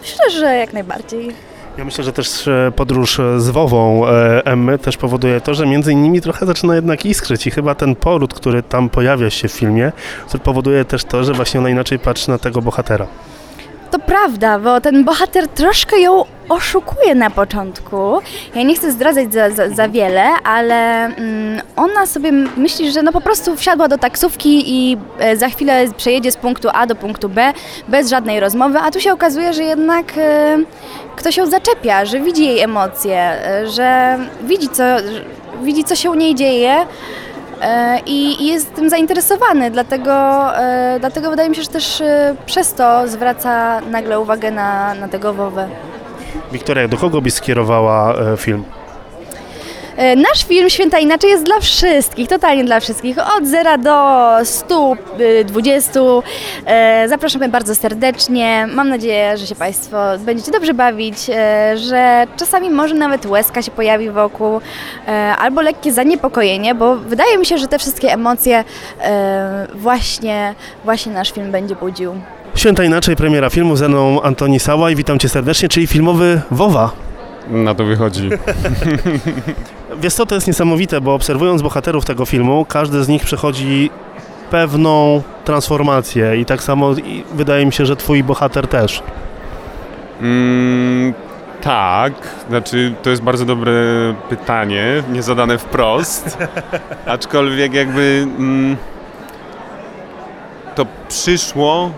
Myślę, 0.00 0.30
że 0.30 0.56
jak 0.56 0.72
najbardziej. 0.72 1.32
Ja 1.78 1.84
myślę, 1.84 2.04
że 2.04 2.12
też 2.12 2.48
e, 2.48 2.72
podróż 2.76 3.20
e, 3.20 3.40
z 3.40 3.48
Wową 3.48 4.06
Emmy 4.44 4.78
też 4.78 4.96
powoduje 4.96 5.40
to, 5.40 5.54
że 5.54 5.66
między 5.66 5.92
innymi 5.92 6.20
trochę 6.20 6.46
zaczyna 6.46 6.74
jednak 6.74 7.06
iskrzyć 7.06 7.46
i 7.46 7.50
chyba 7.50 7.74
ten 7.74 7.96
poród, 7.96 8.34
który 8.34 8.62
tam 8.62 8.88
pojawia 8.88 9.30
się 9.30 9.48
w 9.48 9.52
filmie, 9.52 9.92
który 10.26 10.44
powoduje 10.44 10.84
też 10.84 11.04
to, 11.04 11.24
że 11.24 11.32
właśnie 11.32 11.60
ona 11.60 11.68
inaczej 11.68 11.98
patrzy 11.98 12.30
na 12.30 12.38
tego 12.38 12.62
bohatera. 12.62 13.06
To 13.98 14.06
prawda, 14.06 14.58
bo 14.58 14.80
ten 14.80 15.04
bohater 15.04 15.48
troszkę 15.48 16.00
ją 16.00 16.24
oszukuje 16.48 17.14
na 17.14 17.30
początku. 17.30 17.96
Ja 18.54 18.62
nie 18.62 18.74
chcę 18.74 18.92
zdradzać 18.92 19.32
za, 19.32 19.50
za, 19.50 19.68
za 19.68 19.88
wiele, 19.88 20.24
ale 20.44 21.04
mm, 21.04 21.60
ona 21.76 22.06
sobie 22.06 22.32
myśli, 22.32 22.92
że 22.92 23.02
no 23.02 23.12
po 23.12 23.20
prostu 23.20 23.56
wsiadła 23.56 23.88
do 23.88 23.98
taksówki 23.98 24.62
i 24.66 24.96
e, 25.18 25.36
za 25.36 25.48
chwilę 25.48 25.84
przejedzie 25.96 26.32
z 26.32 26.36
punktu 26.36 26.68
A 26.72 26.86
do 26.86 26.94
punktu 26.94 27.28
B 27.28 27.52
bez 27.88 28.10
żadnej 28.10 28.40
rozmowy, 28.40 28.78
a 28.78 28.90
tu 28.90 29.00
się 29.00 29.12
okazuje, 29.12 29.52
że 29.52 29.62
jednak 29.62 30.12
e, 30.16 30.58
ktoś 31.16 31.36
ją 31.36 31.46
zaczepia, 31.46 32.04
że 32.04 32.20
widzi 32.20 32.46
jej 32.46 32.60
emocje, 32.60 33.18
e, 33.20 33.68
że 33.68 34.18
widzi 34.42 34.68
co, 34.68 34.82
że 34.98 35.24
widzi 35.62 35.84
co 35.84 35.96
się 35.96 36.10
u 36.10 36.14
niej 36.14 36.34
dzieje. 36.34 36.86
E, 37.62 38.00
I 38.06 38.46
jest 38.46 38.74
tym 38.74 38.90
zainteresowany, 38.90 39.70
dlatego, 39.70 40.12
e, 40.58 40.96
dlatego 41.00 41.30
wydaje 41.30 41.48
mi 41.50 41.56
się, 41.56 41.62
że 41.62 41.68
też 41.68 42.00
e, 42.00 42.34
przez 42.46 42.74
to 42.74 43.08
zwraca 43.08 43.80
nagle 43.80 44.20
uwagę 44.20 44.50
na, 44.50 44.94
na 44.94 45.08
tego 45.08 45.34
Wowę. 45.34 45.68
Wiktoria, 46.52 46.88
do 46.88 46.96
kogo 46.96 47.20
byś 47.20 47.34
skierowała 47.34 48.14
film? 48.36 48.64
E, 49.98 50.16
Nasz 50.16 50.44
film 50.44 50.70
Święta 50.70 50.98
Inaczej 50.98 51.30
jest 51.30 51.44
dla 51.44 51.60
wszystkich, 51.60 52.28
totalnie 52.28 52.64
dla 52.64 52.80
wszystkich, 52.80 53.16
od 53.36 53.46
0 53.46 53.78
do 53.78 54.26
120. 54.44 56.00
E, 56.66 57.08
Zapraszamy 57.08 57.48
bardzo 57.48 57.74
serdecznie. 57.74 58.66
Mam 58.74 58.88
nadzieję, 58.88 59.36
że 59.36 59.46
się 59.46 59.54
Państwo 59.54 59.96
będziecie 60.18 60.52
dobrze 60.52 60.74
bawić, 60.74 61.16
e, 61.30 61.78
że 61.78 62.26
czasami 62.36 62.70
może 62.70 62.94
nawet 62.94 63.26
łezka 63.26 63.62
się 63.62 63.70
pojawi 63.70 64.10
wokół, 64.10 64.60
albo 65.38 65.60
lekkie 65.62 65.92
zaniepokojenie, 65.92 66.74
bo 66.74 66.96
wydaje 66.96 67.38
mi 67.38 67.46
się, 67.46 67.58
że 67.58 67.68
te 67.68 67.78
wszystkie 67.78 68.12
emocje 68.12 68.64
właśnie, 69.74 70.54
właśnie 70.84 71.12
nasz 71.12 71.32
film 71.32 71.52
będzie 71.52 71.74
budził. 71.76 72.14
Święta 72.54 72.84
Inaczej, 72.84 73.16
premiera 73.16 73.50
filmu 73.50 73.76
ze 73.76 73.88
mną 73.88 74.22
Antoni 74.22 74.60
Sała 74.60 74.90
i 74.90 74.96
witam 74.96 75.18
Cię 75.18 75.28
serdecznie, 75.28 75.68
czyli 75.68 75.86
filmowy 75.86 76.40
Wowa. 76.50 76.90
Na 77.48 77.74
to 77.74 77.84
wychodzi. 77.84 78.30
Wiesz 79.96 80.14
co, 80.14 80.26
to 80.26 80.34
jest 80.34 80.46
niesamowite, 80.46 81.00
bo 81.00 81.14
obserwując 81.14 81.62
bohaterów 81.62 82.04
tego 82.04 82.26
filmu, 82.26 82.66
każdy 82.68 83.04
z 83.04 83.08
nich 83.08 83.24
przechodzi 83.24 83.90
pewną 84.50 85.22
transformację 85.44 86.36
i 86.36 86.44
tak 86.44 86.62
samo 86.62 86.92
i 86.92 87.24
wydaje 87.32 87.66
mi 87.66 87.72
się, 87.72 87.86
że 87.86 87.96
Twój 87.96 88.24
bohater 88.24 88.68
też. 88.68 89.02
Mm, 90.20 91.14
tak, 91.60 92.12
znaczy 92.48 92.94
to 93.02 93.10
jest 93.10 93.22
bardzo 93.22 93.44
dobre 93.44 93.72
pytanie, 94.28 95.02
nie 95.12 95.22
zadane 95.22 95.58
wprost, 95.58 96.38
aczkolwiek 97.06 97.74
jakby 97.74 98.26
mm, 98.38 98.76
to 100.74 100.86
przyszło 101.08 101.90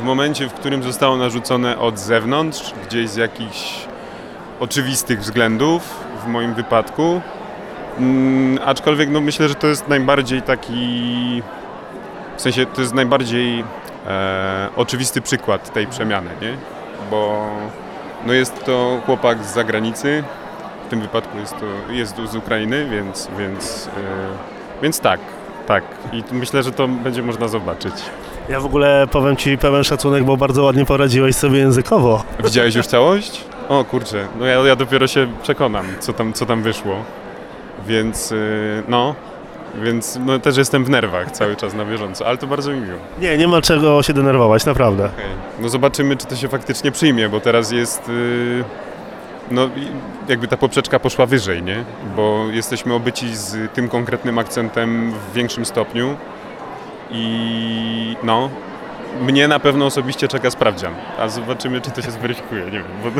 w 0.00 0.04
momencie, 0.04 0.48
w 0.48 0.52
którym 0.52 0.82
zostało 0.82 1.16
narzucone 1.16 1.78
od 1.78 1.98
zewnątrz, 1.98 2.72
gdzieś 2.86 3.10
z 3.10 3.16
jakichś 3.16 3.74
oczywistych 4.60 5.20
względów, 5.20 5.82
w 6.24 6.26
moim 6.26 6.54
wypadku. 6.54 7.20
Mm, 7.98 8.58
aczkolwiek 8.64 9.08
no, 9.10 9.20
myślę, 9.20 9.48
że 9.48 9.54
to 9.54 9.66
jest 9.66 9.88
najbardziej 9.88 10.42
taki, 10.42 11.42
w 12.36 12.42
sensie 12.42 12.66
to 12.66 12.80
jest 12.80 12.94
najbardziej 12.94 13.64
e, 14.06 14.68
oczywisty 14.76 15.20
przykład 15.20 15.72
tej 15.72 15.86
przemiany, 15.86 16.30
nie? 16.42 16.56
Bo 17.10 17.50
no 18.26 18.32
jest 18.32 18.64
to 18.64 19.00
chłopak 19.06 19.44
z 19.44 19.54
zagranicy, 19.54 20.24
w 20.86 20.90
tym 20.90 21.00
wypadku 21.00 21.38
jest 21.38 21.54
to 21.58 21.92
jest 21.92 22.16
z 22.32 22.36
Ukrainy, 22.36 22.88
więc, 22.90 23.28
więc, 23.38 23.86
e, 23.86 23.90
więc 24.82 25.00
tak, 25.00 25.20
tak. 25.66 25.84
I 26.12 26.24
myślę, 26.32 26.62
że 26.62 26.72
to 26.72 26.88
będzie 26.88 27.22
można 27.22 27.48
zobaczyć. 27.48 27.94
Ja 28.48 28.60
w 28.60 28.66
ogóle 28.66 29.06
powiem 29.10 29.36
Ci 29.36 29.58
pełen 29.58 29.84
szacunek, 29.84 30.24
bo 30.24 30.36
bardzo 30.36 30.62
ładnie 30.62 30.84
poradziłeś 30.84 31.36
sobie 31.36 31.58
językowo. 31.58 32.24
Widziałeś 32.44 32.74
już 32.74 32.86
całość? 32.86 33.44
O 33.68 33.84
kurczę, 33.84 34.26
no 34.38 34.46
ja, 34.46 34.54
ja 34.54 34.76
dopiero 34.76 35.06
się 35.06 35.26
przekonam, 35.42 35.86
co 36.00 36.12
tam, 36.12 36.32
co 36.32 36.46
tam 36.46 36.62
wyszło. 36.62 37.04
Więc 37.88 38.32
y, 38.32 38.82
no, 38.88 39.14
więc 39.82 40.18
no, 40.26 40.38
też 40.38 40.56
jestem 40.56 40.84
w 40.84 40.90
nerwach 40.90 41.30
cały 41.30 41.56
czas 41.56 41.74
na 41.74 41.84
bieżąco, 41.84 42.26
ale 42.26 42.36
to 42.38 42.46
bardzo 42.46 42.70
mi 42.72 42.80
miło. 42.80 42.98
Nie, 43.20 43.38
nie 43.38 43.48
ma 43.48 43.62
czego 43.62 44.02
się 44.02 44.12
denerwować, 44.12 44.66
naprawdę. 44.66 45.04
Okej. 45.04 45.24
No 45.60 45.68
zobaczymy, 45.68 46.16
czy 46.16 46.26
to 46.26 46.36
się 46.36 46.48
faktycznie 46.48 46.92
przyjmie, 46.92 47.28
bo 47.28 47.40
teraz 47.40 47.70
jest. 47.70 48.08
y, 48.08 48.64
No, 49.50 49.68
jakby 50.28 50.48
ta 50.48 50.56
poprzeczka 50.56 50.98
poszła 50.98 51.26
wyżej, 51.26 51.62
nie? 51.62 51.84
Bo 52.16 52.44
jesteśmy 52.50 52.94
obyci 52.94 53.36
z 53.36 53.72
tym 53.72 53.88
konkretnym 53.88 54.38
akcentem 54.38 55.12
w 55.12 55.34
większym 55.34 55.64
stopniu. 55.64 56.16
I 57.10 58.16
no, 58.22 58.50
mnie 59.20 59.48
na 59.48 59.58
pewno 59.58 59.86
osobiście 59.86 60.28
czeka 60.28 60.50
sprawdzian. 60.50 60.94
A 61.18 61.28
zobaczymy, 61.28 61.80
czy 61.80 61.90
to 61.90 62.02
się 62.02 62.10
zweryfikuje. 62.10 62.64
Nie 62.64 62.70
wiem. 62.70 62.84
Bo... 63.04 63.10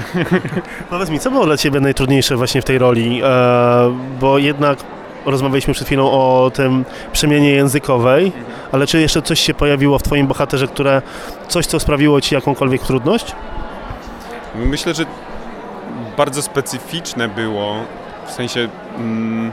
Powiedz 0.90 1.11
mi, 1.11 1.18
co 1.18 1.30
było 1.30 1.47
dla 1.47 1.57
Ciebie 1.57 1.80
najtrudniejsze 1.80 2.37
właśnie 2.37 2.62
w 2.62 2.64
tej 2.64 2.78
roli? 2.78 3.23
E, 3.25 3.97
bo 4.21 4.38
jednak 4.38 4.78
rozmawialiśmy 5.26 5.75
przed 5.75 5.87
chwilą 5.87 6.11
o 6.11 6.50
tym 6.54 6.85
przemianie 7.12 7.50
językowej, 7.50 8.33
ale 8.73 8.87
czy 8.87 9.00
jeszcze 9.00 9.23
coś 9.23 9.40
się 9.40 9.54
pojawiło 9.54 9.99
w 9.99 10.02
Twoim 10.02 10.26
bohaterze, 10.26 10.68
które 10.68 11.02
coś, 11.49 11.66
co 11.66 11.80
sprawiło 11.80 12.21
Ci 12.21 12.35
jakąkolwiek 12.35 12.83
trudność? 12.83 13.35
Myślę, 14.54 14.95
że 14.95 15.04
bardzo 16.16 16.42
specyficzne 16.42 17.28
było, 17.28 17.75
w 18.26 18.30
sensie 18.30 18.68
mm, 18.99 19.52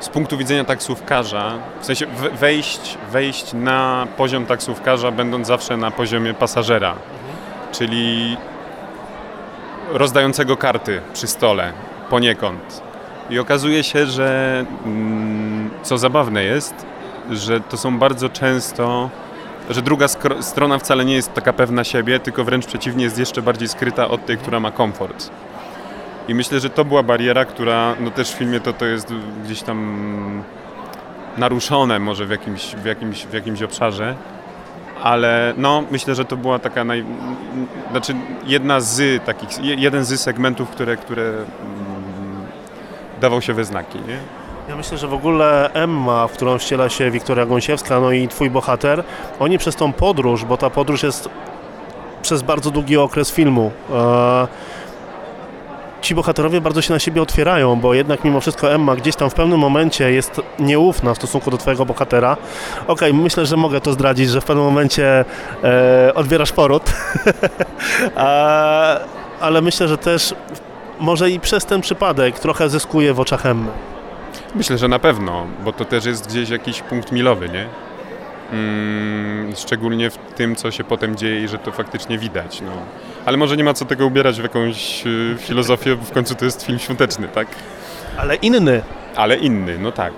z 0.00 0.08
punktu 0.08 0.36
widzenia 0.36 0.64
taksówkarza, 0.64 1.52
w 1.80 1.86
sensie 1.86 2.06
we- 2.06 2.30
wejść, 2.30 2.98
wejść 3.12 3.52
na 3.52 4.06
poziom 4.16 4.46
taksówkarza, 4.46 5.10
będąc 5.10 5.46
zawsze 5.46 5.76
na 5.76 5.90
poziomie 5.90 6.34
pasażera, 6.34 6.94
czyli 7.72 8.36
rozdającego 9.92 10.56
karty 10.56 11.00
przy 11.12 11.26
stole 11.26 11.72
poniekąd. 12.10 12.82
I 13.30 13.38
okazuje 13.38 13.84
się, 13.84 14.06
że 14.06 14.64
mm, 14.84 15.70
co 15.82 15.98
zabawne 15.98 16.44
jest, 16.44 16.74
że 17.30 17.60
to 17.60 17.76
są 17.76 17.98
bardzo 17.98 18.28
często 18.28 19.10
że 19.70 19.82
druga 19.82 20.06
strona 20.40 20.78
wcale 20.78 21.04
nie 21.04 21.14
jest 21.14 21.34
taka 21.34 21.52
pewna 21.52 21.84
siebie, 21.84 22.20
tylko 22.20 22.44
wręcz 22.44 22.66
przeciwnie 22.66 23.04
jest 23.04 23.18
jeszcze 23.18 23.42
bardziej 23.42 23.68
skryta 23.68 24.08
od 24.08 24.26
tej, 24.26 24.38
która 24.38 24.60
ma 24.60 24.70
komfort. 24.70 25.30
I 26.28 26.34
myślę, 26.34 26.60
że 26.60 26.70
to 26.70 26.84
była 26.84 27.02
bariera, 27.02 27.44
która 27.44 27.94
no 28.00 28.10
też 28.10 28.30
w 28.32 28.38
filmie 28.38 28.60
to, 28.60 28.72
to 28.72 28.86
jest 28.86 29.12
gdzieś 29.44 29.62
tam 29.62 30.42
naruszone 31.38 31.98
może 31.98 32.26
w 32.26 32.30
jakimś, 32.30 32.74
w 32.74 32.84
jakimś, 32.84 33.26
w 33.26 33.32
jakimś 33.32 33.62
obszarze, 33.62 34.14
ale 35.02 35.54
no 35.56 35.82
myślę, 35.90 36.14
że 36.14 36.24
to 36.24 36.36
była 36.36 36.58
taka 36.58 36.84
naj... 36.84 37.04
znaczy 37.90 38.14
jedna 38.46 38.80
z 38.80 39.24
takich, 39.24 39.64
je- 39.64 39.74
jeden 39.74 40.04
z 40.04 40.20
segmentów, 40.20 40.68
które, 40.70 40.96
które 40.96 41.22
mm, 41.22 41.44
dawał 43.20 43.42
się 43.42 43.54
we 43.54 43.64
znaki, 43.64 43.98
nie? 44.08 44.18
Ja 44.68 44.76
myślę, 44.76 44.98
że 44.98 45.08
w 45.08 45.14
ogóle 45.14 45.70
Emma, 45.72 46.26
w 46.26 46.32
którą 46.32 46.58
wciela 46.58 46.88
się 46.88 47.10
Wiktoria 47.10 47.46
Gąsiewska, 47.46 48.00
no 48.00 48.12
i 48.12 48.28
twój 48.28 48.50
bohater, 48.50 49.04
oni 49.38 49.58
przez 49.58 49.76
tą 49.76 49.92
podróż, 49.92 50.44
bo 50.44 50.56
ta 50.56 50.70
podróż 50.70 51.02
jest 51.02 51.28
przez 52.22 52.42
bardzo 52.42 52.70
długi 52.70 52.96
okres 52.96 53.32
filmu. 53.32 53.70
E, 53.94 54.46
ci 56.06 56.14
bohaterowie 56.14 56.60
bardzo 56.60 56.82
się 56.82 56.92
na 56.92 56.98
siebie 56.98 57.22
otwierają, 57.22 57.76
bo 57.76 57.94
jednak 57.94 58.24
mimo 58.24 58.40
wszystko 58.40 58.72
Emma 58.72 58.96
gdzieś 58.96 59.16
tam 59.16 59.30
w 59.30 59.34
pewnym 59.34 59.58
momencie 59.58 60.12
jest 60.12 60.40
nieufna 60.58 61.14
w 61.14 61.16
stosunku 61.16 61.50
do 61.50 61.58
twojego 61.58 61.86
bohatera. 61.86 62.36
Okej, 62.86 63.14
myślę, 63.14 63.46
że 63.46 63.56
mogę 63.56 63.80
to 63.80 63.92
zdradzić, 63.92 64.30
że 64.30 64.40
w 64.40 64.44
pewnym 64.44 64.64
momencie 64.64 65.24
e, 65.64 66.14
odbierasz 66.14 66.52
poród, 66.52 66.82
A, 68.16 68.98
ale 69.40 69.62
myślę, 69.62 69.88
że 69.88 69.98
też 69.98 70.34
może 71.00 71.30
i 71.30 71.40
przez 71.40 71.64
ten 71.64 71.80
przypadek 71.80 72.38
trochę 72.38 72.68
zyskuje 72.68 73.14
w 73.14 73.20
oczach 73.20 73.46
Emmy. 73.46 73.70
Myślę, 74.54 74.78
że 74.78 74.88
na 74.88 74.98
pewno, 74.98 75.46
bo 75.64 75.72
to 75.72 75.84
też 75.84 76.04
jest 76.04 76.28
gdzieś 76.28 76.50
jakiś 76.50 76.82
punkt 76.82 77.12
milowy, 77.12 77.48
nie? 77.48 77.66
Mm, 78.52 79.56
szczególnie 79.56 80.10
w 80.10 80.16
tym, 80.16 80.56
co 80.56 80.70
się 80.70 80.84
potem 80.84 81.16
dzieje 81.16 81.44
i 81.44 81.48
że 81.48 81.58
to 81.58 81.72
faktycznie 81.72 82.18
widać. 82.18 82.60
No. 82.60 82.72
Ale 83.26 83.36
może 83.36 83.56
nie 83.56 83.64
ma 83.64 83.74
co 83.74 83.84
tego 83.84 84.06
ubierać 84.06 84.40
w 84.40 84.42
jakąś 84.42 85.06
y, 85.06 85.36
filozofię, 85.38 85.96
bo 85.96 86.04
w 86.04 86.10
końcu 86.10 86.34
to 86.34 86.44
jest 86.44 86.66
film 86.66 86.78
świąteczny, 86.78 87.28
tak? 87.28 87.48
Ale 88.18 88.34
inny. 88.34 88.82
Ale 89.16 89.36
inny, 89.36 89.78
no 89.78 89.92
tak. 89.92 90.12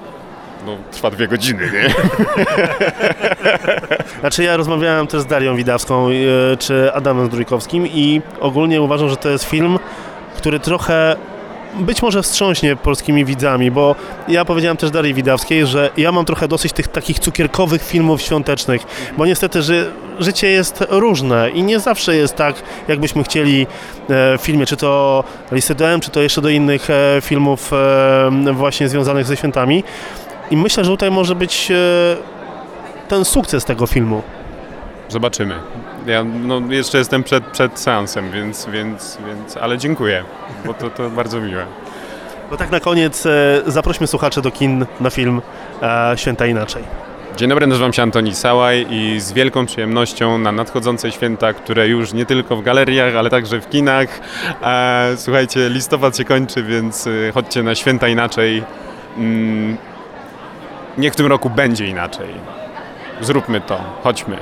No, 0.66 0.76
trwa 0.90 1.10
dwie 1.10 1.28
godziny, 1.28 1.70
nie? 1.72 1.94
Znaczy 4.20 4.42
ja 4.42 4.56
rozmawiałem 4.56 5.06
też 5.06 5.20
z 5.20 5.26
Darią 5.26 5.56
Widawską 5.56 6.08
e, 6.08 6.56
czy 6.56 6.92
Adamem 6.92 7.26
Zdrójkowskim 7.26 7.86
i 7.86 8.22
ogólnie 8.40 8.82
uważam, 8.82 9.08
że 9.08 9.16
to 9.16 9.28
jest 9.28 9.44
film, 9.44 9.78
który 10.36 10.60
trochę 10.60 11.16
być 11.74 12.02
może 12.02 12.22
wstrząśnie 12.22 12.76
polskimi 12.76 13.24
widzami, 13.24 13.70
bo 13.70 13.94
ja 14.28 14.44
powiedziałem 14.44 14.76
też 14.76 14.90
Darii 14.90 15.14
Widawskiej, 15.14 15.66
że 15.66 15.90
ja 15.96 16.12
mam 16.12 16.24
trochę 16.24 16.48
dosyć 16.48 16.72
tych 16.72 16.88
takich 16.88 17.18
cukierkowych 17.18 17.82
filmów 17.84 18.22
świątecznych, 18.22 18.82
bo 19.18 19.26
niestety 19.26 19.62
ży, 19.62 19.90
życie 20.18 20.48
jest 20.48 20.84
różne 20.88 21.50
i 21.50 21.62
nie 21.62 21.80
zawsze 21.80 22.16
jest 22.16 22.37
tak, 22.37 22.62
jakbyśmy 22.88 23.25
chcieli 23.25 23.62
e, 23.62 24.38
w 24.38 24.40
filmie, 24.40 24.66
czy 24.66 24.76
to 24.76 25.25
Listy 25.52 25.75
do 25.75 25.88
M, 25.88 26.00
czy 26.00 26.10
to 26.10 26.20
jeszcze 26.20 26.40
do 26.40 26.48
innych 26.48 26.90
e, 26.90 27.20
filmów 27.20 27.72
e, 27.72 28.52
właśnie 28.52 28.88
związanych 28.88 29.26
ze 29.26 29.37
świętami. 29.37 29.84
I 30.50 30.56
myślę, 30.56 30.84
że 30.84 30.90
tutaj 30.90 31.10
może 31.10 31.34
być 31.34 31.72
ten 33.08 33.25
sukces 33.25 33.64
tego 33.64 33.87
filmu. 33.87 34.22
Zobaczymy. 35.08 35.54
Ja 36.06 36.25
no, 36.25 36.60
jeszcze 36.68 36.98
jestem 36.98 37.22
przed, 37.22 37.44
przed 37.44 37.78
seansem, 37.78 38.30
więc, 38.30 38.66
więc, 38.66 39.18
więc, 39.26 39.56
ale 39.56 39.78
dziękuję, 39.78 40.25
bo 40.66 40.75
to, 40.75 40.90
to 40.90 41.10
bardzo 41.10 41.40
miłe. 41.40 41.66
Bo 42.50 42.56
tak 42.56 42.70
na 42.70 42.80
koniec 42.80 43.25
zaprośmy 43.66 44.06
słuchaczy 44.06 44.42
do 44.42 44.50
kin 44.50 44.87
na 45.00 45.10
film 45.10 45.42
Święta 46.16 46.46
Inaczej. 46.46 46.82
Dzień 47.38 47.49
dobry, 47.49 47.66
nazywam 47.66 47.92
się 47.92 48.02
Antoni 48.02 48.35
Sałaj 48.35 48.87
i 48.90 49.21
z 49.21 49.33
wielką 49.33 49.66
przyjemnością 49.66 50.38
na 50.38 50.52
nadchodzące 50.52 51.12
święta, 51.12 51.52
które 51.52 51.88
już 51.88 52.12
nie 52.12 52.26
tylko 52.26 52.57
w 52.57 52.62
galeriach, 52.62 53.16
ale 53.16 53.30
także 53.30 53.61
w 53.61 53.71
kinach. 53.71 54.21
E, 54.62 55.12
słuchajcie, 55.16 55.68
listopad 55.68 56.16
się 56.16 56.25
kończy, 56.25 56.62
więc 56.62 57.07
e, 57.07 57.33
chodźcie 57.33 57.62
na 57.62 57.75
święta 57.75 58.09
inaczej. 58.09 58.62
Mm, 59.16 59.76
niech 60.99 61.12
w 61.12 61.16
tym 61.16 61.26
roku 61.26 61.50
będzie 61.50 61.87
inaczej. 61.87 62.28
Zróbmy 63.21 63.61
to, 63.61 63.80
chodźmy. 64.02 64.37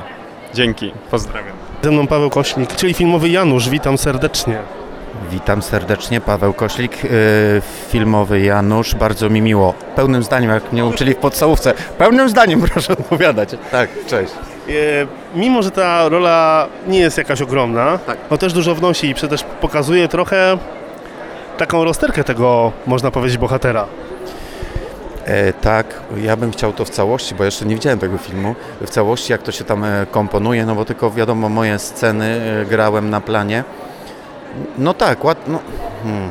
Dzięki, 0.55 0.93
pozdrawiam. 1.11 1.57
Ze 1.83 1.91
mną 1.91 2.07
Paweł 2.07 2.31
Kośnik, 2.31 2.76
czyli 2.76 2.95
filmowy 2.95 3.29
Janusz. 3.29 3.69
Witam 3.69 3.99
serdecznie. 3.99 4.59
Witam 5.30 5.62
serdecznie, 5.62 6.20
Paweł 6.20 6.52
Koślik, 6.52 7.04
yy, 7.04 7.11
filmowy 7.88 8.40
Janusz, 8.40 8.94
bardzo 8.94 9.30
mi 9.30 9.42
miło. 9.42 9.75
Pełnym 9.96 10.23
zdaniem, 10.23 10.50
jak 10.50 10.73
mnie 10.73 10.85
uczyli 10.85 11.14
w 11.14 11.16
podstawówce, 11.16 11.75
pełnym 11.99 12.28
zdaniem 12.28 12.61
proszę 12.73 12.92
odpowiadać. 12.92 13.49
Tak, 13.70 13.90
cześć. 14.06 14.32
E, 14.68 14.73
mimo, 15.35 15.62
że 15.62 15.70
ta 15.70 16.08
rola 16.08 16.66
nie 16.87 16.99
jest 16.99 17.18
jakaś 17.18 17.42
ogromna, 17.42 17.99
Tak. 17.99 18.18
no 18.30 18.38
też 18.38 18.52
dużo 18.52 18.75
wnosi 18.75 19.11
i 19.11 19.14
też 19.14 19.42
pokazuje 19.61 20.08
trochę 20.08 20.58
taką 21.58 21.85
rozterkę 21.85 22.25
tego, 22.25 22.73
można 22.87 23.11
powiedzieć, 23.11 23.38
bohatera. 23.38 23.87
E, 25.25 25.52
tak, 25.52 25.87
ja 26.16 26.37
bym 26.37 26.52
chciał 26.52 26.73
to 26.73 26.85
w 26.85 26.90
całości, 26.90 27.35
bo 27.35 27.44
jeszcze 27.44 27.64
nie 27.64 27.75
widziałem 27.75 27.99
tego 27.99 28.18
filmu, 28.18 28.54
w 28.80 28.90
całości 28.90 29.32
jak 29.32 29.42
to 29.42 29.52
się 29.52 29.64
tam 29.64 29.85
e, 29.85 30.06
komponuje, 30.11 30.66
no 30.66 30.75
bo 30.75 30.85
tylko 30.85 31.11
wiadomo 31.11 31.49
moje 31.49 31.78
sceny 31.78 32.40
e, 32.62 32.64
grałem 32.66 33.11
na 33.11 33.20
planie. 33.20 33.64
No 34.79 34.95
tak, 34.95 35.25
ład, 35.25 35.49
no, 35.49 35.59
hmm. 36.03 36.31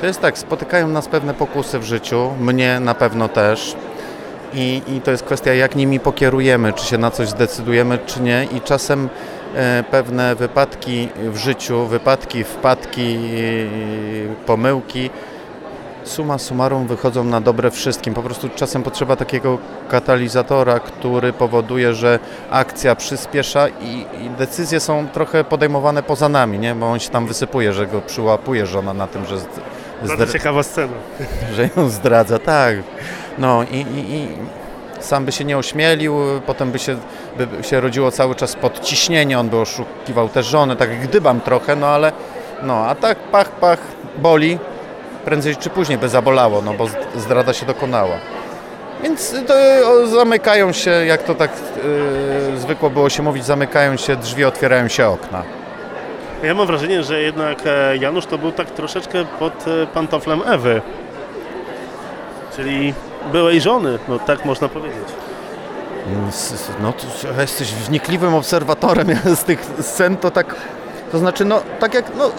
to 0.00 0.06
jest 0.06 0.20
tak, 0.20 0.38
spotykają 0.38 0.88
nas 0.88 1.08
pewne 1.08 1.34
pokusy 1.34 1.78
w 1.78 1.84
życiu, 1.84 2.30
mnie 2.40 2.80
na 2.80 2.94
pewno 2.94 3.28
też. 3.28 3.76
I, 4.54 4.82
I 4.88 5.00
to 5.00 5.10
jest 5.10 5.22
kwestia, 5.22 5.54
jak 5.54 5.76
nimi 5.76 6.00
pokierujemy, 6.00 6.72
czy 6.72 6.86
się 6.86 6.98
na 6.98 7.10
coś 7.10 7.28
zdecydujemy, 7.28 7.98
czy 8.06 8.20
nie. 8.20 8.46
I 8.56 8.60
czasem 8.60 9.08
e, 9.54 9.84
pewne 9.90 10.34
wypadki 10.34 11.08
w 11.18 11.36
życiu, 11.36 11.86
wypadki, 11.86 12.44
wpadki, 12.44 13.16
e, 13.16 14.44
pomyłki, 14.46 15.10
suma 16.06 16.38
summarum 16.38 16.86
wychodzą 16.86 17.24
na 17.24 17.40
dobre 17.40 17.70
wszystkim. 17.70 18.14
Po 18.14 18.22
prostu 18.22 18.48
czasem 18.54 18.82
potrzeba 18.82 19.16
takiego 19.16 19.58
katalizatora, 19.88 20.80
który 20.80 21.32
powoduje, 21.32 21.94
że 21.94 22.18
akcja 22.50 22.94
przyspiesza 22.94 23.68
i, 23.68 24.06
i 24.24 24.30
decyzje 24.38 24.80
są 24.80 25.06
trochę 25.12 25.44
podejmowane 25.44 26.02
poza 26.02 26.28
nami, 26.28 26.58
nie? 26.58 26.74
bo 26.74 26.86
on 26.90 26.98
się 26.98 27.10
tam 27.10 27.26
wysypuje, 27.26 27.72
że 27.72 27.86
go 27.86 28.00
przyłapuje 28.00 28.66
żona 28.66 28.94
na 28.94 29.06
tym, 29.06 29.26
że, 29.26 29.38
z- 29.38 29.46
Bardzo 30.08 30.24
zdra- 30.24 30.32
ciekawa 30.32 30.62
scena. 30.62 30.92
że 31.56 31.68
ją 31.76 31.88
zdradza, 31.88 32.38
tak. 32.38 32.76
No 33.38 33.62
i, 33.70 33.76
i, 33.76 34.14
i 34.14 34.28
sam 35.00 35.24
by 35.24 35.32
się 35.32 35.44
nie 35.44 35.58
ośmielił, 35.58 36.16
potem 36.46 36.70
by 36.72 36.78
się, 36.78 36.96
by 37.38 37.64
się 37.64 37.80
rodziło 37.80 38.10
cały 38.10 38.34
czas 38.34 38.56
podciśnienie, 38.56 39.38
on 39.38 39.48
by 39.48 39.56
oszukiwał 39.60 40.28
też 40.28 40.46
żonę, 40.46 40.76
tak 40.76 41.00
gdybam 41.00 41.40
trochę, 41.40 41.76
no 41.76 41.86
ale 41.86 42.12
no, 42.62 42.74
a 42.86 42.94
tak 42.94 43.18
pach, 43.18 43.50
pach, 43.50 43.78
boli, 44.18 44.58
prędzej 45.26 45.56
czy 45.56 45.70
później 45.70 45.98
by 45.98 46.08
zabolało, 46.08 46.62
no 46.62 46.74
bo 46.74 46.86
zdrada 47.16 47.52
się 47.52 47.66
dokonała. 47.66 48.16
Więc 49.02 49.34
to, 49.46 49.54
zamykają 50.06 50.72
się, 50.72 50.90
jak 50.90 51.22
to 51.22 51.34
tak 51.34 51.50
yy, 52.52 52.58
zwykło 52.58 52.90
było 52.90 53.08
się 53.10 53.22
mówić, 53.22 53.44
zamykają 53.44 53.96
się 53.96 54.16
drzwi, 54.16 54.44
otwierają 54.44 54.88
się 54.88 55.08
okna. 55.08 55.42
Ja 56.42 56.54
mam 56.54 56.66
wrażenie, 56.66 57.02
że 57.02 57.20
jednak 57.22 57.58
e, 57.66 57.96
Janusz 57.96 58.26
to 58.26 58.38
był 58.38 58.52
tak 58.52 58.70
troszeczkę 58.70 59.24
pod 59.38 59.52
e, 59.68 59.86
pantoflem 59.86 60.40
Ewy. 60.46 60.82
Czyli 62.56 62.94
byłej 63.32 63.60
żony, 63.60 63.98
no 64.08 64.18
tak 64.18 64.44
można 64.44 64.68
powiedzieć. 64.68 65.08
S- 66.28 66.70
No, 66.82 66.92
to 66.92 67.40
jesteś 67.40 67.74
wnikliwym 67.74 68.34
obserwatorem 68.34 69.08
z 69.40 69.44
tych 69.44 69.64
scen, 69.80 70.16
to 70.16 70.30
tak, 70.30 70.54
to 71.12 71.18
znaczy, 71.18 71.44
no, 71.44 71.62
tak 71.80 71.94
jak, 71.94 72.04
no, 72.18 72.30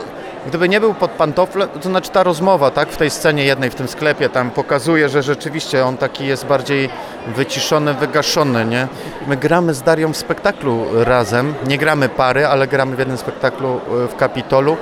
gdyby 0.48 0.70
nie 0.70 0.80
był 0.80 0.94
pod 0.94 1.12
pantoflem, 1.12 1.70
to 1.70 1.90
znaczy 1.90 2.10
ta 2.10 2.24
rozmowa, 2.24 2.72
tak, 2.72 2.90
w 2.90 2.98
tej 2.98 3.10
scenie 3.10 3.46
jednej, 3.46 3.70
w 3.70 3.76
tym 3.76 3.88
sklepie, 3.88 4.30
tam 4.30 4.52
pokazuje, 4.52 5.10
że 5.10 5.24
rzeczywiście 5.24 5.86
on 5.86 5.98
taki 5.98 6.28
jest 6.28 6.46
bardziej 6.46 6.90
wyciszony, 7.36 7.94
wygaszony, 7.94 8.66
nie? 8.66 8.88
My 9.28 9.38
gramy 9.38 9.74
z 9.74 9.82
Darią 9.82 10.14
w 10.14 10.18
spektaklu 10.18 10.86
razem, 11.04 11.54
nie 11.68 11.78
gramy 11.78 12.10
pary, 12.10 12.48
ale 12.48 12.68
gramy 12.68 12.96
w 12.96 13.00
jednym 13.00 13.18
spektaklu 13.18 13.76
y, 14.06 14.08
w 14.08 14.16
Kapitolu 14.16 14.78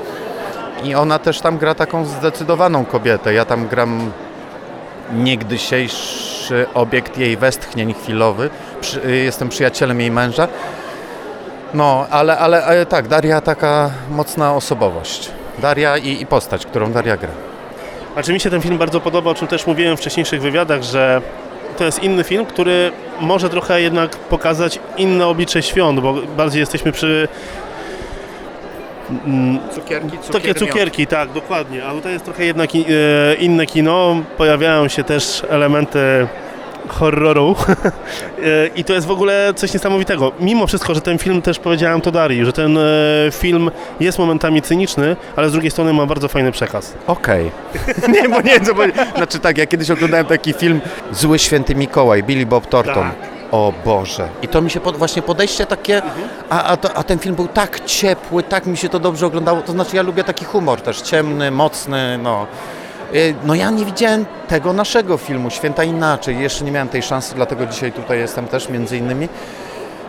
i 0.83 0.95
ona 0.95 1.19
też 1.19 1.41
tam 1.41 1.57
gra 1.57 1.75
taką 1.75 2.05
zdecydowaną 2.05 2.85
kobietę, 2.85 3.33
ja 3.33 3.45
tam 3.45 3.67
gram 3.67 4.11
niegdysiejszy 5.13 6.65
obiekt 6.73 7.17
jej 7.17 7.37
westchnień 7.37 7.93
chwilowy. 7.93 8.49
Y, 9.05 9.15
jestem 9.15 9.49
przyjacielem 9.49 9.99
jej 9.99 10.11
męża. 10.11 10.47
No, 11.73 12.05
ale, 12.09 12.37
ale, 12.37 12.65
ale 12.65 12.85
tak, 12.85 13.07
Daria 13.07 13.41
taka 13.41 13.89
mocna 14.09 14.53
osobowość. 14.53 15.31
Daria 15.59 15.97
i, 15.97 16.21
i 16.21 16.25
postać, 16.25 16.65
którą 16.65 16.91
Daria 16.91 17.17
gra. 17.17 17.29
Znaczy 18.13 18.33
mi 18.33 18.39
się 18.39 18.49
ten 18.49 18.61
film 18.61 18.77
bardzo 18.77 18.99
podoba, 19.01 19.31
o 19.31 19.35
czym 19.35 19.47
też 19.47 19.67
mówiłem 19.67 19.97
w 19.97 19.99
wcześniejszych 19.99 20.41
wywiadach, 20.41 20.83
że 20.83 21.21
to 21.77 21.83
jest 21.83 22.03
inny 22.03 22.23
film, 22.23 22.45
który 22.45 22.91
może 23.21 23.49
trochę 23.49 23.81
jednak 23.81 24.15
pokazać 24.17 24.79
inne 24.97 25.27
oblicze 25.27 25.61
świąt, 25.63 25.99
bo 25.99 26.13
bardziej 26.13 26.59
jesteśmy 26.59 26.91
przy... 26.91 27.27
mm, 29.25 29.59
Cukierki, 29.75 30.17
Takie 30.31 30.55
cukierki, 30.55 31.07
tak, 31.07 31.31
dokładnie. 31.31 31.85
A 31.85 31.91
tutaj 31.91 32.13
jest 32.13 32.25
trochę 32.25 32.45
jednak 32.45 32.69
e, 32.75 32.79
inne 33.35 33.65
kino. 33.65 34.15
Pojawiają 34.37 34.87
się 34.87 35.03
też 35.03 35.43
elementy 35.49 36.27
horroru. 36.87 37.55
E, 38.35 38.67
I 38.67 38.83
to 38.83 38.93
jest 38.93 39.07
w 39.07 39.11
ogóle 39.11 39.53
coś 39.55 39.73
niesamowitego. 39.73 40.31
Mimo 40.39 40.67
wszystko, 40.67 40.93
że 40.93 41.01
ten 41.01 41.17
film, 41.17 41.41
też 41.41 41.59
powiedziałem 41.59 42.01
to 42.01 42.11
Darii, 42.11 42.45
że 42.45 42.53
ten 42.53 42.77
e, 42.77 42.81
film 43.31 43.71
jest 43.99 44.19
momentami 44.19 44.61
cyniczny, 44.61 45.15
ale 45.35 45.49
z 45.49 45.51
drugiej 45.51 45.71
strony 45.71 45.93
ma 45.93 46.05
bardzo 46.05 46.27
fajny 46.27 46.51
przekaz. 46.51 46.93
Okej. 47.07 47.51
nie, 48.13 48.29
bo 48.29 48.41
nie, 48.41 48.59
co 48.59 48.75
powiedzieć. 48.75 49.01
Znaczy 49.15 49.39
tak, 49.39 49.57
ja 49.57 49.67
kiedyś 49.67 49.91
oglądałem 49.91 50.25
taki 50.25 50.53
film 50.53 50.81
Zły 51.11 51.39
Święty 51.39 51.75
Mikołaj, 51.75 52.23
Billy 52.23 52.45
Bob 52.45 52.67
Thornton. 52.67 53.03
Tak. 53.03 53.35
O 53.51 53.73
Boże. 53.85 54.27
I 54.41 54.47
to 54.47 54.61
mi 54.61 54.69
się 54.69 54.79
pod, 54.79 54.97
właśnie 54.97 55.21
podejście 55.21 55.65
takie, 55.65 56.01
a, 56.49 56.63
a, 56.63 56.77
to, 56.77 56.93
a 56.93 57.03
ten 57.03 57.19
film 57.19 57.35
był 57.35 57.47
tak 57.47 57.85
ciepły, 57.85 58.43
tak 58.43 58.65
mi 58.65 58.77
się 58.77 58.89
to 58.89 58.99
dobrze 58.99 59.25
oglądało. 59.25 59.61
To 59.61 59.71
znaczy 59.71 59.95
ja 59.95 60.01
lubię 60.01 60.23
taki 60.23 60.45
humor 60.45 60.81
też, 60.81 61.01
ciemny, 61.01 61.51
mocny, 61.51 62.19
no. 62.23 62.47
Y, 63.13 63.35
No 63.43 63.55
ja 63.55 63.69
nie 63.69 63.85
widziałem 63.85 64.25
tego 64.47 64.73
naszego 64.73 65.17
filmu, 65.17 65.49
Święta 65.49 65.83
Inaczej. 65.83 66.39
Jeszcze 66.39 66.65
nie 66.65 66.71
miałem 66.71 66.87
tej 66.89 67.01
szansy, 67.03 67.35
dlatego 67.35 67.65
dzisiaj 67.65 67.91
tutaj 67.91 68.19
jestem 68.19 68.47
też 68.47 68.69
między 68.69 68.97
innymi. 68.97 69.29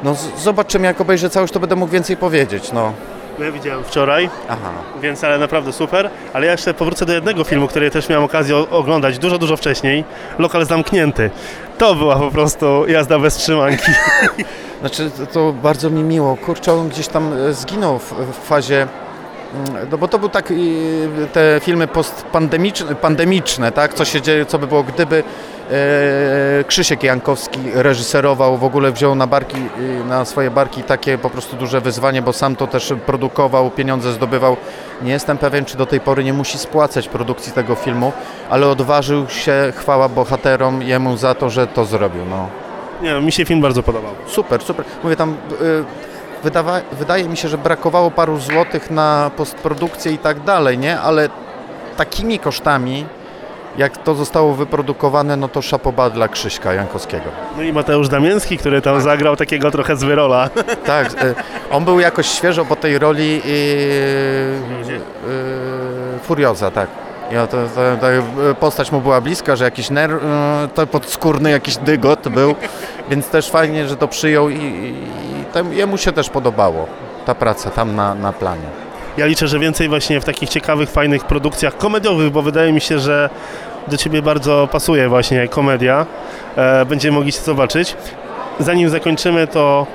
No 0.03 0.17
zobaczymy, 0.39 0.87
jak 0.87 1.01
obejrzę 1.01 1.31
całość, 1.31 1.53
to 1.53 1.61
będę 1.61 1.77
mógł 1.77 1.93
więcej 1.93 2.17
powiedzieć, 2.17 2.73
no. 2.73 2.93
Ja 3.39 3.53
widziałem 3.53 3.85
wczoraj, 3.85 4.31
Aha. 4.49 4.71
więc 5.03 5.25
ale 5.25 5.39
naprawdę 5.39 5.73
super. 5.73 6.11
Ale 6.33 6.47
ja 6.47 6.53
jeszcze 6.53 6.75
powrócę 6.75 7.07
do 7.07 7.13
jednego 7.13 7.45
filmu, 7.45 7.69
który 7.69 7.91
też 7.91 8.09
miałem 8.09 8.25
okazję 8.25 8.57
oglądać 8.57 9.19
dużo, 9.19 9.39
dużo 9.39 9.57
wcześniej. 9.57 10.05
Lokal 10.39 10.67
zamknięty. 10.67 11.31
To 11.79 11.95
była 11.95 12.17
po 12.17 12.31
prostu 12.31 12.87
jazda 12.87 13.19
bez 13.19 13.35
trzymanki. 13.37 13.93
Znaczy, 14.81 15.11
to, 15.11 15.27
to 15.27 15.53
bardzo 15.53 15.91
mi 15.91 16.03
miło. 16.03 16.37
Kurczę, 16.37 16.73
on 16.73 16.89
gdzieś 16.89 17.09
tam 17.09 17.33
e, 17.33 17.53
zginął 17.53 17.99
w, 17.99 18.13
w 18.13 18.47
fazie. 18.47 18.87
Mm, 19.55 19.89
No 19.91 19.99
bo 19.99 20.09
to 20.09 20.19
był 20.19 20.29
tak, 20.29 20.53
te 21.33 21.61
filmy 21.61 21.87
postpandemiczne, 21.87 22.95
pandemiczne, 22.95 23.73
tak? 23.73 23.95
Co 23.95 24.05
się 24.05 24.23
dzieje, 24.23 24.47
co 24.47 24.59
by 24.59 24.67
było, 24.67 24.83
gdyby 24.83 25.25
e, 25.71 26.65
Krzysiek 26.65 27.03
Jankowski 27.03 27.61
reżyserował, 27.75 28.57
w 28.57 28.65
ogóle 28.65 28.93
wziął 28.93 29.15
na 29.15 29.27
barki, 29.27 29.57
e, 29.57 30.05
na 30.05 30.25
swoje 30.25 30.51
barki 30.51 30.83
takie 30.83 31.19
po 31.19 31.31
prostu 31.31 31.57
duże 31.57 31.81
wyzwanie, 31.81 32.23
bo 32.23 32.33
sam 32.33 32.57
to 32.57 32.67
też 32.67 32.93
produkował, 33.07 33.71
pieniądze 33.71 34.13
zdobywał. 34.13 34.57
Nie 35.03 35.13
jestem 35.13 35.39
pewien, 35.39 35.65
czy 35.65 35.77
do 35.77 35.87
tej 35.87 36.01
pory 36.01 36.25
nie 36.25 36.33
musi 36.33 36.59
spłacać 36.59 37.09
produkcji 37.09 37.53
tego 37.53 37.75
filmu, 37.75 38.13
ale 38.51 38.69
odważył 38.69 39.29
się, 39.29 39.73
chwała 39.77 40.09
bohaterom, 40.09 40.83
jemu 40.83 41.17
za 41.17 41.35
to, 41.35 41.51
że 41.51 41.67
to 41.67 41.85
zrobił, 41.85 42.25
no. 42.31 42.49
Nie, 43.03 43.21
mi 43.21 43.33
się 43.33 43.45
film 43.45 43.61
bardzo 43.61 43.83
podobał. 43.83 44.13
Super, 44.27 44.63
super. 44.63 44.85
Mówię 45.03 45.17
tam, 45.17 45.37
y, 45.61 45.85
wydawa, 46.43 46.81
wydaje 46.93 47.29
mi 47.29 47.37
się, 47.37 47.49
że 47.49 47.59
brakowało 47.59 48.11
paru 48.11 48.39
złotych 48.41 48.91
na 48.91 49.31
postprodukcję 49.37 50.13
i 50.13 50.19
tak 50.19 50.41
dalej, 50.41 50.79
nie? 50.79 51.01
Ale 51.01 51.29
takimi 51.97 52.39
kosztami, 52.39 53.07
jak 53.79 53.97
to 53.97 54.15
zostało 54.15 54.55
wyprodukowane, 54.55 55.37
no 55.37 55.49
to 55.49 55.63
szapoba 55.63 56.11
dla 56.11 56.29
Krzyśka 56.29 56.73
Jankowskiego. 56.73 57.25
No 57.57 57.63
i 57.63 57.73
Mateusz 57.73 58.09
Damięcki, 58.09 58.59
który 58.59 58.83
tam 58.83 59.01
zagrał 59.01 59.37
takiego 59.37 59.71
trochę 59.71 59.97
zwyrola. 59.97 60.51
Tak, 60.87 61.07
e, 61.07 61.35
on 61.71 61.85
był 61.85 62.01
jakoś 62.01 62.27
świeżo 62.27 62.65
po 62.65 62.77
tej 62.77 62.99
roli 62.99 63.43
e, 63.45 63.49
e, 66.17 66.19
Furioza, 66.23 66.71
tak. 66.71 66.89
Ja 67.31 67.47
to, 67.47 67.57
to, 67.75 67.97
to 68.01 68.07
postać 68.55 68.93
mu 68.93 69.01
była 69.01 69.21
bliska, 69.21 69.57
że 69.57 69.65
jakiś 69.65 69.91
ner, 69.91 70.11
e, 70.11 70.69
to 70.75 70.87
podskórny 70.87 71.51
jakiś 71.51 71.77
dygot 71.77 72.29
był, 72.29 72.55
więc 73.11 73.29
też 73.29 73.51
fajnie, 73.51 73.89
że 73.89 73.97
to 73.97 74.09
przyjął 74.09 74.51
i, 74.51 74.95
tam, 75.57 75.73
jemu 75.73 75.99
się 75.99 76.13
też 76.13 76.31
podobało 76.31 76.87
ta 77.27 77.35
praca 77.35 77.71
tam 77.71 77.97
na, 77.97 78.15
na 78.15 78.33
planie. 78.33 78.67
Ja 79.17 79.27
liczę, 79.27 79.49
że 79.49 79.59
więcej 79.59 79.89
właśnie 79.89 80.21
w 80.21 80.25
takich 80.25 80.49
ciekawych, 80.49 80.91
fajnych 80.91 81.25
produkcjach 81.25 81.77
komediowych, 81.77 82.31
bo 82.31 82.43
wydaje 82.43 82.73
mi 82.73 82.81
się, 82.81 82.99
że 82.99 83.31
do 83.89 83.97
Ciebie 83.97 84.23
bardzo 84.23 84.69
pasuje 84.73 85.09
właśnie 85.09 85.49
komedia. 85.49 86.07
E, 86.57 86.85
będziemy 86.85 87.17
mogli 87.17 87.33
się 87.33 87.41
zobaczyć. 87.41 87.97
Zanim 88.61 88.89
zakończymy, 88.89 89.47
to 89.47 89.87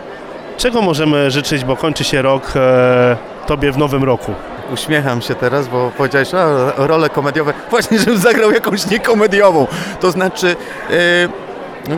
czego 0.57 0.81
możemy 0.81 1.31
życzyć, 1.31 1.65
bo 1.65 1.75
kończy 1.75 2.03
się 2.03 2.21
rok 2.21 2.53
e, 2.55 3.17
Tobie 3.47 3.71
w 3.71 3.77
nowym 3.77 4.03
roku? 4.03 4.33
Uśmiecham 4.73 5.21
się 5.21 5.35
teraz, 5.35 5.67
bo 5.67 5.91
powiedziałeś, 5.97 6.33
a, 6.33 6.71
role 6.77 7.09
komediowe. 7.09 7.53
Właśnie, 7.69 7.99
żebym 7.99 8.17
zagrał 8.17 8.51
jakąś 8.51 8.85
niekomediową. 8.85 9.67
To 9.99 10.11
znaczy, 10.11 10.55
yy, 10.89 10.95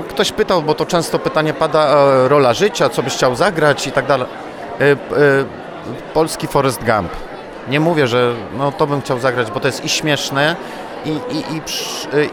ktoś 0.09 0.31
pytał, 0.31 0.61
bo 0.61 0.73
to 0.73 0.85
często 0.85 1.19
pytanie 1.19 1.53
pada, 1.53 1.95
e, 1.95 2.27
rola 2.27 2.53
życia, 2.53 2.89
co 2.89 3.03
byś 3.03 3.13
chciał 3.13 3.35
zagrać 3.35 3.87
i 3.87 3.91
tak 3.91 4.05
dalej. 4.05 4.27
Yy, 4.79 4.87
yy, 4.87 4.95
polski 6.13 6.47
Forrest 6.47 6.83
Gump. 6.83 7.11
Nie 7.69 7.79
mówię, 7.79 8.07
że 8.07 8.33
no, 8.57 8.71
to 8.71 8.87
bym 8.87 9.01
chciał 9.01 9.19
zagrać, 9.19 9.51
bo 9.51 9.59
to 9.59 9.67
jest 9.67 9.85
i 9.85 9.89
śmieszne, 9.89 10.55
i, 11.05 11.09
i, 11.09 11.55
i, 11.55 11.61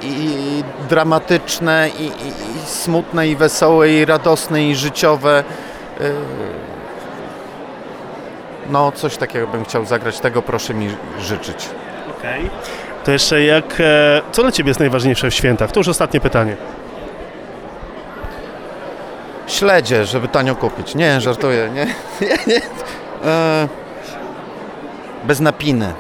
i, 0.02 0.64
dramatyczne, 0.88 1.90
i, 1.98 2.10
smutne, 2.66 3.28
i 3.28 3.36
wesołe, 3.36 3.90
i 3.90 4.04
radosne, 4.04 4.64
i 4.64 4.74
życiowe. 4.74 5.44
No, 8.70 8.92
coś 8.92 9.16
takiego 9.16 9.46
bym 9.46 9.64
chciał 9.64 9.84
zagrać, 9.84 10.20
tego 10.20 10.42
proszę 10.42 10.74
mi 10.74 10.88
życzyć. 11.20 11.68
Okej. 12.18 12.50
To 13.04 13.12
jeszcze 13.12 13.42
jak, 13.42 13.80
e, 13.80 14.22
co 14.32 14.42
dla 14.42 14.52
Ciebie 14.52 14.70
jest 14.70 14.80
najważniejsze 14.80 15.30
w 15.30 15.34
świętach? 15.34 15.72
To 15.72 15.80
już 15.80 15.88
ostatnie 15.88 16.20
pytanie. 16.20 16.56
Śledzie, 19.50 20.04
żeby 20.04 20.28
tanio 20.28 20.56
kupić. 20.56 20.94
Nie, 20.94 21.20
żartuję, 21.20 21.70
nie. 21.74 21.86
nie, 22.28 22.38
nie. 22.46 22.60
E, 23.24 23.68
bez 25.24 25.40
napiny. 25.40 25.94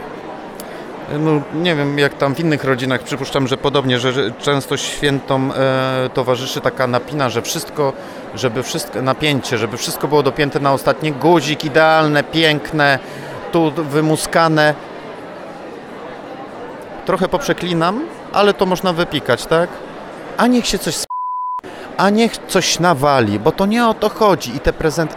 No, 1.18 1.30
nie 1.54 1.76
wiem, 1.76 1.98
jak 1.98 2.14
tam 2.14 2.34
w 2.34 2.40
innych 2.40 2.64
rodzinach, 2.64 3.02
przypuszczam, 3.02 3.48
że 3.48 3.56
podobnie, 3.56 3.98
że 3.98 4.12
że 4.12 4.30
często 4.30 4.76
świętom 4.76 5.52
e, 5.56 6.10
towarzyszy 6.14 6.60
taka 6.60 6.86
napina, 6.86 7.30
że 7.30 7.42
wszystko, 7.42 7.92
żeby 8.34 8.62
wszystko, 8.62 9.02
napięcie, 9.02 9.58
żeby 9.58 9.76
wszystko 9.76 10.08
było 10.08 10.22
dopięte 10.22 10.60
na 10.60 10.72
ostatni 10.72 11.12
guzik, 11.12 11.64
idealne, 11.64 12.24
piękne, 12.24 12.98
tu 13.52 13.72
wymuskane. 13.72 14.74
Trochę 17.06 17.28
poprzeklinam, 17.28 18.00
ale 18.32 18.54
to 18.54 18.66
można 18.66 18.92
wypikać, 18.92 19.46
tak? 19.46 19.70
A 20.36 20.46
niech 20.46 20.66
się 20.66 20.78
coś 20.78 21.09
a 22.00 22.10
niech 22.10 22.38
coś 22.48 22.80
nawali, 22.80 23.38
bo 23.38 23.52
to 23.52 23.66
nie 23.66 23.86
o 23.86 23.94
to 23.94 24.08
chodzi 24.08 24.56
i 24.56 24.60
te 24.60 24.72
prezenty. 24.72 25.14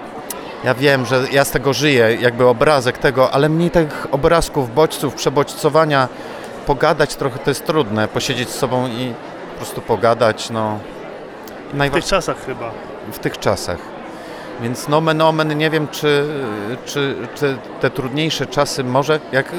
Ja 0.64 0.74
wiem, 0.74 1.06
że 1.06 1.24
ja 1.32 1.46
z 1.46 1.52
tego 1.52 1.74
żyję, 1.74 2.18
jakby 2.22 2.48
obrazek 2.48 2.98
tego, 2.98 3.32
ale 3.32 3.50
mniej 3.50 3.72
tych 3.72 4.08
obrazków, 4.12 4.74
bodźców, 4.74 5.14
przebodźcowania, 5.14 6.08
pogadać 6.66 7.16
trochę 7.16 7.40
to 7.40 7.52
jest 7.52 7.66
trudne, 7.66 8.08
posiedzieć 8.08 8.50
z 8.50 8.56
sobą 8.56 8.88
i 8.88 9.14
po 9.52 9.58
prostu 9.58 9.82
pogadać, 9.82 10.50
no. 10.50 10.80
W 11.74 11.90
tych 11.90 12.06
czasach 12.06 12.46
chyba. 12.46 12.72
w 13.12 13.20
tych 13.20 13.40
czasach. 13.40 13.78
Więc 14.62 14.88
nomen 14.88 15.22
omen, 15.22 15.58
nie 15.58 15.70
wiem, 15.70 15.88
czy, 15.88 16.26
czy, 16.86 17.16
czy 17.36 17.58
te 17.82 17.90
trudniejsze 17.90 18.46
czasy 18.46 18.84
może, 18.84 19.20
jak 19.32 19.54
y, 19.54 19.56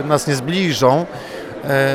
y, 0.00 0.04
nas 0.04 0.26
nie 0.26 0.34
zbliżą, 0.34 1.06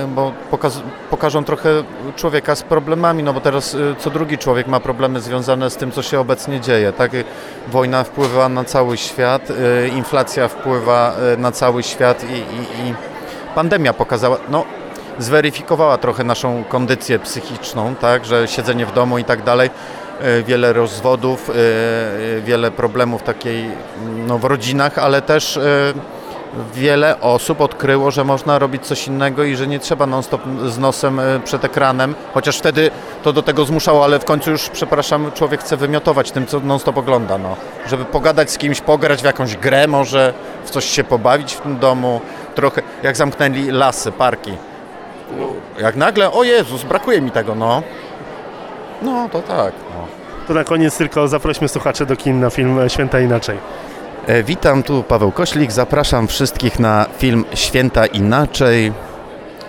bo 0.08 0.32
pokaz, 0.52 0.82
pokażą 1.10 1.44
trochę 1.44 1.70
człowieka 2.16 2.56
z 2.56 2.64
problemami, 2.64 3.24
no 3.24 3.34
bo 3.34 3.42
teraz 3.42 3.74
y, 3.74 3.96
co 4.00 4.10
drugi 4.10 4.38
człowiek 4.38 4.68
ma 4.68 4.80
problemy 4.80 5.22
związane 5.22 5.70
z 5.70 5.76
tym, 5.76 5.92
co 5.92 6.02
się 6.02 6.20
obecnie 6.20 6.60
dzieje. 6.60 6.94
Tak? 6.94 7.12
Wojna 7.68 8.04
wpływa 8.04 8.50
na 8.50 8.64
cały 8.64 8.98
świat, 8.98 9.50
y, 9.50 9.54
inflacja 9.88 10.48
wpływa 10.48 11.16
na 11.38 11.52
cały 11.52 11.84
świat 11.84 12.24
i, 12.24 12.34
i, 12.34 12.90
i 12.90 12.94
pandemia 13.56 13.94
pokazała, 13.94 14.38
no 14.50 14.66
zweryfikowała 15.20 15.98
trochę 15.98 16.24
naszą 16.24 16.64
kondycję 16.64 17.20
psychiczną, 17.20 17.96
tak, 17.96 18.26
że 18.26 18.48
siedzenie 18.48 18.86
w 18.86 18.94
domu 18.94 19.18
i 19.18 19.24
tak 19.24 19.44
dalej, 19.44 19.70
e, 20.22 20.44
wiele 20.44 20.74
rozwodów, 20.74 21.50
e, 21.50 21.54
e, 21.54 22.42
wiele 22.42 22.72
problemów 22.72 23.24
takiej 23.24 23.72
no, 24.28 24.38
w 24.38 24.44
rodzinach, 24.44 24.98
ale 24.98 25.22
też 25.22 25.58
e, 25.58 25.94
wiele 26.74 27.20
osób 27.22 27.62
odkryło, 27.62 28.12
że 28.12 28.24
można 28.24 28.60
robić 28.60 28.86
coś 28.86 29.08
innego 29.08 29.44
i 29.44 29.56
że 29.56 29.68
nie 29.68 29.80
trzeba 29.80 30.06
non-stop 30.06 30.42
z 30.66 30.78
nosem 30.78 31.20
e, 31.20 31.40
przed 31.40 31.66
ekranem, 31.66 32.16
chociaż 32.34 32.58
wtedy 32.58 32.92
to 33.24 33.34
do 33.34 33.42
tego 33.42 33.66
zmuszało, 33.66 34.04
ale 34.04 34.20
w 34.20 34.26
końcu 34.26 34.52
już, 34.52 34.70
przepraszam, 34.70 35.32
człowiek 35.32 35.62
chce 35.62 35.78
wymiotować 35.78 36.32
tym, 36.32 36.48
co 36.48 36.60
non-stop 36.60 36.98
ogląda, 36.98 37.38
no. 37.38 37.56
Żeby 37.88 38.06
pogadać 38.06 38.52
z 38.52 38.58
kimś, 38.58 38.82
pograć 38.82 39.22
w 39.22 39.26
jakąś 39.26 39.58
grę 39.58 39.88
może, 39.88 40.34
w 40.66 40.70
coś 40.70 40.86
się 40.86 41.04
pobawić 41.04 41.54
w 41.54 41.62
tym 41.62 41.80
domu, 41.80 42.22
trochę 42.56 42.82
jak 43.04 43.18
zamknęli 43.18 43.72
lasy, 43.72 44.12
parki. 44.12 44.52
Jak 45.80 45.96
nagle, 45.96 46.32
o 46.32 46.44
Jezus, 46.44 46.84
brakuje 46.84 47.22
mi 47.22 47.32
tego, 47.32 47.56
no. 47.56 47.84
No, 49.02 49.30
to 49.32 49.42
tak. 49.42 49.74
No. 49.90 50.08
To 50.48 50.54
na 50.54 50.64
koniec 50.64 50.98
tylko 50.98 51.28
zaprośmy 51.28 51.68
słuchaczy 51.68 52.06
do 52.06 52.16
kin 52.16 52.40
na 52.40 52.50
film 52.50 52.80
Święta 52.88 53.20
Inaczej. 53.20 53.58
E, 54.28 54.44
witam, 54.44 54.84
tu 54.84 55.04
Paweł 55.04 55.32
Koślik, 55.32 55.72
zapraszam 55.72 56.28
wszystkich 56.28 56.80
na 56.80 57.06
film 57.18 57.46
Święta 57.54 58.06
Inaczej. 58.06 58.92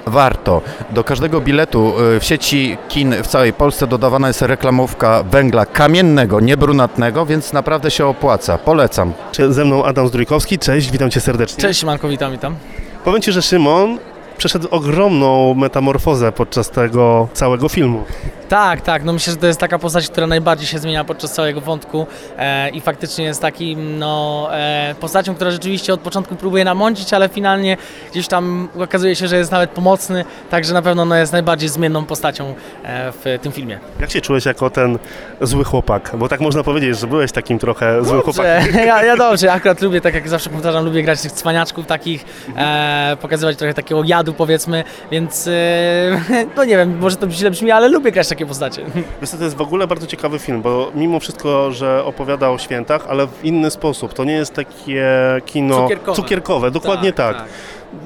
Warto. 0.07 0.63
Do 0.91 1.05
każdego 1.05 1.41
biletu 1.41 1.93
e, 2.17 2.21
w 2.21 2.25
sieci 2.25 2.77
kin 2.89 3.15
w 3.23 3.27
całej 3.27 3.53
Polsce 3.53 3.87
dodawana 3.87 4.29
jest 4.29 4.43
reklamówka 4.43 5.23
węgla 5.23 5.67
kamiennego, 5.67 6.41
nie 6.41 6.57
brunatnego, 6.57 7.27
więc 7.27 7.53
naprawdę 7.53 7.91
się 7.91 8.07
opłaca. 8.07 8.59
Polecam. 8.59 9.13
Ze 9.49 9.65
mną 9.65 9.85
Adam 9.85 10.09
Zdrójkowski, 10.09 10.59
cześć, 10.59 10.91
witam 10.91 11.11
Cię 11.11 11.21
serdecznie. 11.21 11.63
Cześć 11.63 11.85
Manko, 11.85 12.09
witam, 12.09 12.33
witam. 12.33 12.57
Powiem 13.05 13.23
Ci, 13.23 13.33
że 13.33 13.43
Szymon 13.43 13.99
przeszedł 14.39 14.69
ogromną 14.71 15.55
metamorfozę 15.55 16.33
podczas 16.33 16.71
tego 16.71 17.29
całego 17.33 17.69
filmu. 17.69 18.05
Tak, 18.49 18.81
tak, 18.81 19.05
no 19.05 19.13
myślę, 19.13 19.31
że 19.31 19.37
to 19.37 19.47
jest 19.47 19.61
taka 19.61 19.79
postać, 19.79 20.09
która 20.09 20.27
najbardziej 20.27 20.67
się 20.67 20.79
zmienia 20.79 21.05
podczas 21.05 21.33
całego 21.33 21.61
wątku 21.61 22.07
e, 22.39 22.71
i 22.71 22.81
faktycznie 22.81 23.25
jest 23.25 23.43
takim, 23.43 23.99
no, 23.99 24.49
e, 24.53 24.95
postacią, 25.01 25.35
która 25.35 25.51
rzeczywiście 25.51 25.95
od 25.95 26.01
początku 26.01 26.37
próbuje 26.37 26.65
namącić, 26.65 27.15
ale 27.15 27.29
finalnie 27.29 27.77
gdzieś 28.13 28.29
tam 28.29 28.69
okazuje 28.79 29.17
się, 29.17 29.29
że 29.29 29.37
jest 29.37 29.53
nawet 29.53 29.71
pomocny, 29.71 30.25
także 30.51 30.75
na 30.75 30.83
pewno 30.83 31.05
no, 31.05 31.17
jest 31.17 31.33
najbardziej 31.33 31.69
zmienną 31.69 32.05
postacią 32.05 32.55
e, 32.83 33.13
w 33.13 33.39
tym 33.43 33.53
filmie. 33.53 33.79
Jak 34.01 34.11
się 34.11 34.21
czułeś 34.21 34.45
jako 34.45 34.71
ten 34.71 34.99
zły 35.41 35.65
chłopak? 35.65 36.11
Bo 36.19 36.29
tak 36.29 36.41
można 36.41 36.63
powiedzieć, 36.63 36.99
że 36.99 37.07
byłeś 37.07 37.33
takim 37.33 37.59
trochę 37.59 38.05
złym 38.05 38.21
chłopakiem. 38.23 38.75
Ja, 38.87 39.05
ja 39.05 39.17
dobrze, 39.17 39.53
akurat 39.53 39.83
lubię, 39.83 40.01
tak 40.01 40.15
jak 40.15 40.29
zawsze 40.29 40.51
powtarzam, 40.51 40.85
lubię 40.85 41.03
grać 41.03 41.21
tych 41.21 41.33
cwaniaczków 41.33 41.87
takich, 41.87 42.25
e, 42.57 43.17
pokazywać 43.21 43.57
trochę 43.57 43.75
takiego 43.75 44.03
jadu 44.05 44.34
powiedzmy, 44.35 44.85
więc 45.11 45.47
e, 45.47 46.21
no 46.57 46.65
nie 46.65 46.77
wiem, 46.77 46.99
może 46.99 47.17
to 47.17 47.31
źle 47.31 47.51
brzmi, 47.51 47.71
ale 47.71 47.89
lubię 47.89 48.13
grać 48.13 48.29
takie 48.29 48.47
postacie. 48.47 48.83
Co, 49.25 49.37
to 49.37 49.45
jest 49.45 49.57
w 49.57 49.61
ogóle 49.61 49.87
bardzo 49.87 50.07
ciekawy 50.07 50.39
film, 50.39 50.63
bo 50.63 50.91
mimo 50.95 51.21
wszystko, 51.21 51.73
że 51.73 52.05
opowiada 52.05 52.51
o 52.51 52.59
świętach, 52.59 53.07
ale 53.09 53.27
w 53.27 53.45
inny 53.45 53.71
sposób. 53.71 54.15
To 54.15 54.25
nie 54.25 54.33
jest 54.33 54.55
takie 54.55 55.05
kino 55.47 55.83
Cukierkowe. 55.83 56.17
cukierkowe 56.17 56.71
dokładnie 56.71 57.13
tak. 57.13 57.45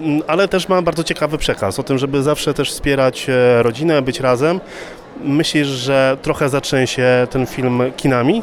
Mm, 0.01 0.23
Ale 0.27 0.49
też 0.49 0.69
ma 0.69 0.83
bardzo 0.83 1.05
ciekawy 1.05 1.39
przekaz 1.39 1.79
o 1.79 1.83
tym, 1.83 1.99
żeby 1.99 2.23
zawsze 2.23 2.55
też 2.55 2.71
wspierać 2.71 3.27
e, 3.29 3.63
rodzinę, 3.63 4.03
być 4.03 4.21
razem. 4.21 4.61
Myślisz, 5.25 5.67
że 5.67 6.17
trochę 6.23 6.49
zatrzęsie 6.49 7.27
ten 7.31 7.47
film 7.47 7.83
kinami? 7.97 8.43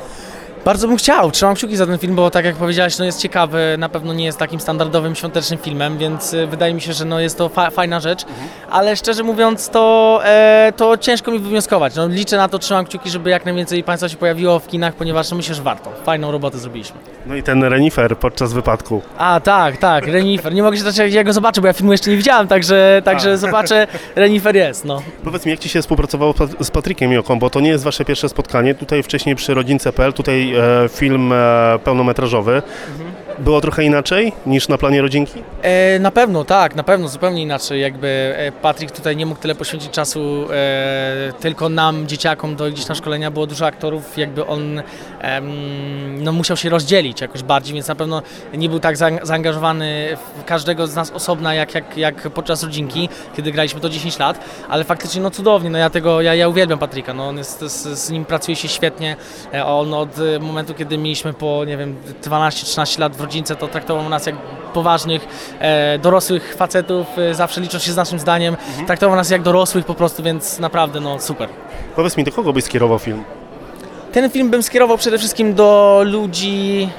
Bardzo 0.65 0.88
bym 0.88 0.97
chciał, 0.97 1.32
trzymam 1.32 1.56
kciuki 1.56 1.78
za 1.78 1.86
ten 1.86 1.97
film, 1.97 2.15
bo 2.15 2.30
tak 2.32 2.45
jak 2.45 2.56
powiedziałeś, 2.56 2.97
no 2.97 3.06
jest 3.06 3.19
ciekawy, 3.21 3.75
na 3.78 3.89
pewno 3.89 4.13
nie 4.13 4.25
jest 4.25 4.38
takim 4.38 4.60
standardowym 4.60 5.15
świątecznym 5.15 5.60
filmem, 5.60 5.97
więc 5.97 6.34
y, 6.34 6.47
wydaje 6.47 6.73
mi 6.73 6.82
się, 6.82 6.93
że 6.93 7.06
no 7.06 7.19
jest 7.19 7.38
to 7.38 7.49
fa- 7.49 7.69
fajna 7.69 7.99
rzecz, 7.99 8.25
ale 8.71 8.95
szczerze 8.95 9.23
mówiąc 9.23 9.69
to, 9.69 10.19
e, 10.25 10.73
to 10.78 10.97
ciężko 10.97 11.32
mi 11.32 11.39
wywnioskować. 11.39 11.95
No, 11.95 12.08
liczę 12.08 12.38
na 12.38 12.49
to, 12.49 12.60
trzymam 12.60 12.86
kciuki, 12.86 13.10
żeby 13.10 13.30
jak 13.30 13.45
najwięcej 13.45 13.84
Państwa 13.84 14.10
się 14.10 14.17
pojawiło 14.17 14.60
w 14.60 14.67
kinach, 14.67 14.93
ponieważ 14.95 15.32
no, 15.32 15.38
myślę, 15.38 15.56
że 15.56 15.63
warto. 15.63 15.91
Fajną 16.04 16.32
robotę 16.32 16.58
zrobiliśmy. 16.58 16.97
No 17.25 17.36
i 17.36 17.43
ten 17.43 17.63
renifer 17.63 18.17
podczas 18.17 18.54
wypadku. 18.54 19.01
A, 19.17 19.39
tak, 19.39 19.78
tak, 19.78 20.08
Renifer. 20.13 20.54
Nie 20.54 20.63
mogę 20.63 20.78
się 20.78 20.84
doczekać, 20.84 21.13
jak 21.13 21.25
go 21.25 21.34
zobaczę, 21.34 21.62
bo 21.62 21.67
ja 21.67 21.73
filmu 21.73 21.91
jeszcze 21.91 22.12
nie 22.12 22.17
widziałem, 22.17 22.47
także, 22.47 23.01
także 23.06 23.38
zobaczę, 23.38 23.88
Renifer 24.15 24.56
jest, 24.56 24.86
no. 24.86 25.01
Powiedz 25.23 25.45
mi, 25.45 25.51
jak 25.51 25.60
Ci 25.60 25.69
się 25.69 25.82
współpracowało 25.82 26.34
z 26.60 26.71
Patrykiem 26.71 27.12
Joką, 27.12 27.39
bo 27.39 27.49
to 27.49 27.60
nie 27.60 27.69
jest 27.69 27.84
Wasze 27.84 28.06
pierwsze 28.06 28.30
spotkanie. 28.30 28.75
Tutaj 28.75 29.04
wcześniej 29.04 29.36
przy 29.36 29.54
Rodzince.pl, 29.54 30.13
tutaj 30.13 30.55
film 30.89 31.34
e, 31.34 31.80
pełnometrażowy. 31.84 32.62
Było 33.39 33.62
trochę 33.62 33.84
inaczej 33.84 34.34
niż 34.45 34.67
na 34.67 34.78
planie 34.78 35.02
rodzinki? 35.02 35.43
E, 35.62 36.00
na 36.00 36.12
pewno, 36.12 36.45
tak, 36.45 36.76
na 36.76 36.84
pewno, 36.84 37.08
zupełnie 37.08 37.41
inaczej. 37.41 37.82
Jakby 37.82 38.34
e, 38.38 38.52
Patryk 38.52 38.91
tutaj 38.91 39.15
nie 39.15 39.26
mógł 39.26 39.41
tyle 39.41 39.56
poświęcić 39.56 39.91
czasu 39.91 40.48
e, 40.52 41.34
tylko 41.39 41.69
nam, 41.69 42.08
dzieciakom, 42.08 42.56
do 42.56 42.71
gdzieś 42.71 42.88
na 42.88 42.95
szkolenia 42.95 43.32
było 43.32 43.48
dużo 43.48 43.65
aktorów, 43.65 44.17
jakby 44.17 44.45
on 44.45 44.82
em, 45.21 46.24
no, 46.24 46.32
musiał 46.32 46.58
się 46.58 46.69
rozdzielić 46.69 47.21
jakoś 47.21 47.43
bardziej, 47.43 47.74
więc 47.74 47.88
na 47.88 47.95
pewno 47.95 48.21
nie 48.54 48.69
był 48.69 48.80
tak 48.80 48.95
zaang- 48.95 49.26
zaangażowany 49.26 50.17
w 50.41 50.43
każdego 50.43 50.88
z 50.88 50.95
nas 50.95 51.12
osobna, 51.12 51.54
jak, 51.54 51.76
jak, 51.76 51.98
jak 51.98 52.30
podczas 52.30 52.63
rodzinki, 52.63 53.10
kiedy 53.36 53.52
graliśmy 53.52 53.80
to 53.80 53.89
10 53.89 54.19
lat, 54.19 54.39
ale 54.69 54.84
faktycznie 54.84 55.21
no 55.21 55.32
cudownie, 55.32 55.69
no 55.69 55.78
ja 55.78 55.89
tego, 55.89 56.21
ja, 56.21 56.36
ja 56.36 56.48
uwielbiam 56.48 56.80
Patryka, 56.80 57.13
no 57.13 57.28
on 57.28 57.38
jest, 57.38 57.60
z, 57.60 58.00
z 58.00 58.10
nim 58.10 58.26
pracuje 58.26 58.56
się 58.56 58.67
świetnie, 58.67 59.15
E, 59.54 59.65
on 59.65 59.93
od 59.93 60.19
e, 60.19 60.39
momentu, 60.39 60.74
kiedy 60.74 60.98
mieliśmy 60.98 61.34
po, 61.34 61.65
nie 61.65 61.78
wiem, 61.78 61.95
12-13 62.24 63.00
lat 63.00 63.15
w 63.15 63.21
rodzince, 63.25 63.55
to 63.55 63.67
traktował 63.67 64.09
nas 64.09 64.25
jak 64.25 64.35
poważnych, 64.73 65.27
e, 65.59 65.99
dorosłych 65.99 66.55
facetów, 66.55 67.07
e, 67.17 67.33
zawsze 67.33 67.61
liczą 67.61 67.79
się 67.79 67.91
z 67.91 67.95
naszym 67.95 68.19
zdaniem, 68.19 68.57
traktował 68.88 69.15
nas 69.15 69.29
jak 69.29 69.41
dorosłych 69.41 69.85
po 69.85 69.93
prostu, 69.93 70.23
więc 70.23 70.59
naprawdę 70.59 70.99
no 70.99 71.19
super. 71.19 71.49
Powiedz 71.95 72.17
mi, 72.17 72.23
do 72.23 72.31
kogo 72.31 72.53
byś 72.53 72.63
skierował 72.63 72.99
film? 72.99 73.23
Ten 74.11 74.29
film 74.29 74.49
bym 74.49 74.63
skierował 74.63 74.97
przede 74.97 75.17
wszystkim 75.17 75.53
do 75.53 76.01
ludzi 76.05 76.89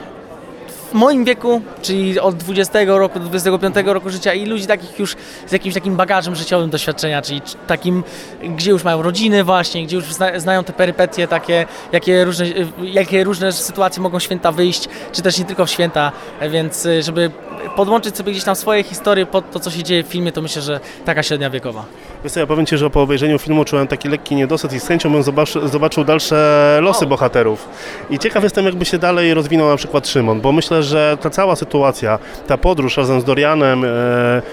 w 0.90 0.94
moim 0.94 1.24
wieku, 1.24 1.62
czyli 1.82 2.20
od 2.20 2.36
20 2.36 2.78
roku 2.84 3.20
do 3.20 3.24
25 3.24 3.76
roku 3.84 4.10
życia 4.10 4.34
i 4.34 4.46
ludzi 4.46 4.66
takich 4.66 4.98
już 4.98 5.16
z 5.46 5.52
jakimś 5.52 5.74
takim 5.74 5.96
bagażem 5.96 6.34
życiowym 6.34 6.70
doświadczenia, 6.70 7.22
czyli 7.22 7.42
takim, 7.66 8.04
gdzie 8.42 8.70
już 8.70 8.84
mają 8.84 9.02
rodziny 9.02 9.44
właśnie, 9.44 9.84
gdzie 9.84 9.96
już 9.96 10.04
zna, 10.04 10.40
znają 10.40 10.64
te 10.64 10.72
perypetie 10.72 11.28
takie, 11.28 11.66
jakie 11.92 12.24
różne, 12.24 12.46
jakie 12.82 13.24
różne 13.24 13.52
sytuacje 13.52 14.02
mogą 14.02 14.18
święta 14.18 14.52
wyjść, 14.52 14.88
czy 15.12 15.22
też 15.22 15.38
nie 15.38 15.44
tylko 15.44 15.66
w 15.66 15.70
święta, 15.70 16.12
więc 16.50 16.86
y, 16.86 17.02
żeby 17.02 17.30
podłączyć 17.76 18.16
sobie 18.16 18.32
gdzieś 18.32 18.44
tam 18.44 18.56
swoje 18.56 18.82
historie 18.82 19.26
pod 19.26 19.50
to, 19.50 19.60
co 19.60 19.70
się 19.70 19.82
dzieje 19.82 20.04
w 20.04 20.06
filmie, 20.06 20.32
to 20.32 20.42
myślę, 20.42 20.62
że 20.62 20.80
taka 21.04 21.22
średnia 21.22 21.50
wiekowa. 21.50 21.84
Wiesz 22.24 22.32
co, 22.32 22.40
ja 22.40 22.46
powiem 22.46 22.66
Ci, 22.66 22.78
że 22.78 22.90
po 22.90 23.02
obejrzeniu 23.02 23.38
filmu 23.38 23.64
czułem 23.64 23.86
taki 23.86 24.08
lekki 24.08 24.34
niedosyt 24.36 24.72
i 24.72 24.80
z 24.80 24.86
chęcią 24.88 25.12
bym 25.12 25.22
zobaczy, 25.22 25.68
zobaczył 25.68 26.04
dalsze 26.04 26.78
losy 26.82 27.04
O. 27.04 27.08
bohaterów. 27.08 27.68
I 28.10 28.18
ciekaw 28.18 28.42
jestem, 28.42 28.64
jakby 28.64 28.84
się 28.84 28.98
dalej 28.98 29.34
rozwinął 29.34 29.68
na 29.68 29.76
przykład 29.76 30.08
Szymon, 30.08 30.40
bo 30.40 30.52
myślę, 30.52 30.82
że 30.82 31.18
ta 31.20 31.30
cała 31.30 31.56
sytuacja, 31.56 32.18
ta 32.46 32.56
podróż 32.58 32.96
razem 32.96 33.20
z 33.20 33.24
Dorianem 33.24 33.84
e, 33.84 33.88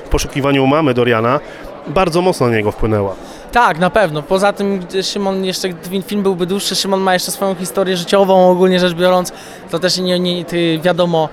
w 0.05 0.09
poszukiwaniu 0.09 0.67
mamy 0.67 0.93
Doriana, 0.93 1.39
bardzo 1.87 2.21
mocno 2.21 2.47
na 2.47 2.55
niego 2.55 2.71
wpłynęła. 2.71 3.15
Tak, 3.53 3.79
na 3.79 3.89
pewno. 3.89 4.21
Poza 4.21 4.53
tym 4.53 4.85
Szymon 5.03 5.45
jeszcze, 5.45 5.69
film 6.07 6.23
byłby 6.23 6.45
dłuższy, 6.45 6.75
Szymon 6.75 7.01
ma 7.01 7.13
jeszcze 7.13 7.31
swoją 7.31 7.55
historię 7.55 7.97
życiową, 7.97 8.49
ogólnie 8.49 8.79
rzecz 8.79 8.93
biorąc. 8.93 9.31
To 9.71 9.79
też 9.79 9.97
nie, 9.97 10.19
nie 10.19 10.45
wiadomo, 10.81 11.29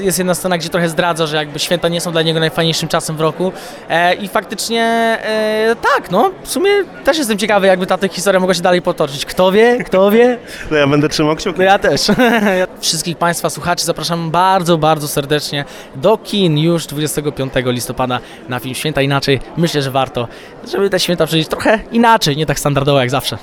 jest 0.00 0.18
jedna 0.18 0.34
scena, 0.34 0.58
gdzie 0.58 0.68
trochę 0.68 0.88
zdradza, 0.88 1.26
że 1.26 1.36
jakby 1.36 1.58
święta 1.58 1.88
nie 1.88 2.00
są 2.00 2.12
dla 2.12 2.22
niego 2.22 2.40
najfajniejszym 2.40 2.88
czasem 2.88 3.16
w 3.16 3.20
roku. 3.20 3.52
E, 3.88 4.14
I 4.14 4.28
faktycznie 4.28 4.82
e, 4.82 5.76
tak, 5.94 6.10
no, 6.10 6.30
w 6.42 6.48
sumie 6.50 6.70
też 7.04 7.18
jestem 7.18 7.38
ciekawy, 7.38 7.66
jakby 7.66 7.86
ta, 7.86 7.98
ta 7.98 8.08
historia 8.08 8.40
mogła 8.40 8.54
się 8.54 8.62
dalej 8.62 8.82
potoczyć. 8.82 9.26
Kto 9.26 9.52
wie, 9.52 9.84
kto 9.84 10.10
wie? 10.10 10.38
No 10.70 10.76
ja 10.76 10.86
będę 10.86 11.08
trzymał 11.08 11.36
kciuki. 11.36 11.58
No 11.58 11.64
ja 11.64 11.78
też. 11.78 12.00
Wszystkich 12.80 13.16
Państwa 13.16 13.50
słuchaczy 13.50 13.84
zapraszam 13.84 14.30
bardzo, 14.30 14.78
bardzo 14.78 15.08
serdecznie 15.08 15.64
do 15.94 16.18
kin 16.18 16.58
już 16.58 16.86
25 16.86 17.52
listopada 17.66 18.20
na 18.48 18.58
film 18.58 18.74
Święta 18.74 19.02
Inaczej. 19.02 19.40
Myślę, 19.56 19.82
że 19.82 19.90
warto, 19.90 20.28
żeby 20.72 20.90
te 20.90 21.00
święta 21.00 21.26
przeżyć 21.26 21.48
trochę 21.48 21.78
inaczej, 21.92 22.36
nie 22.36 22.46
tak 22.46 22.58
standardowo 22.58 22.98
jak 23.00 23.10
zawsze. 23.10 23.38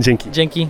Dzięki. 0.00 0.30
Dzięki. 0.30 0.68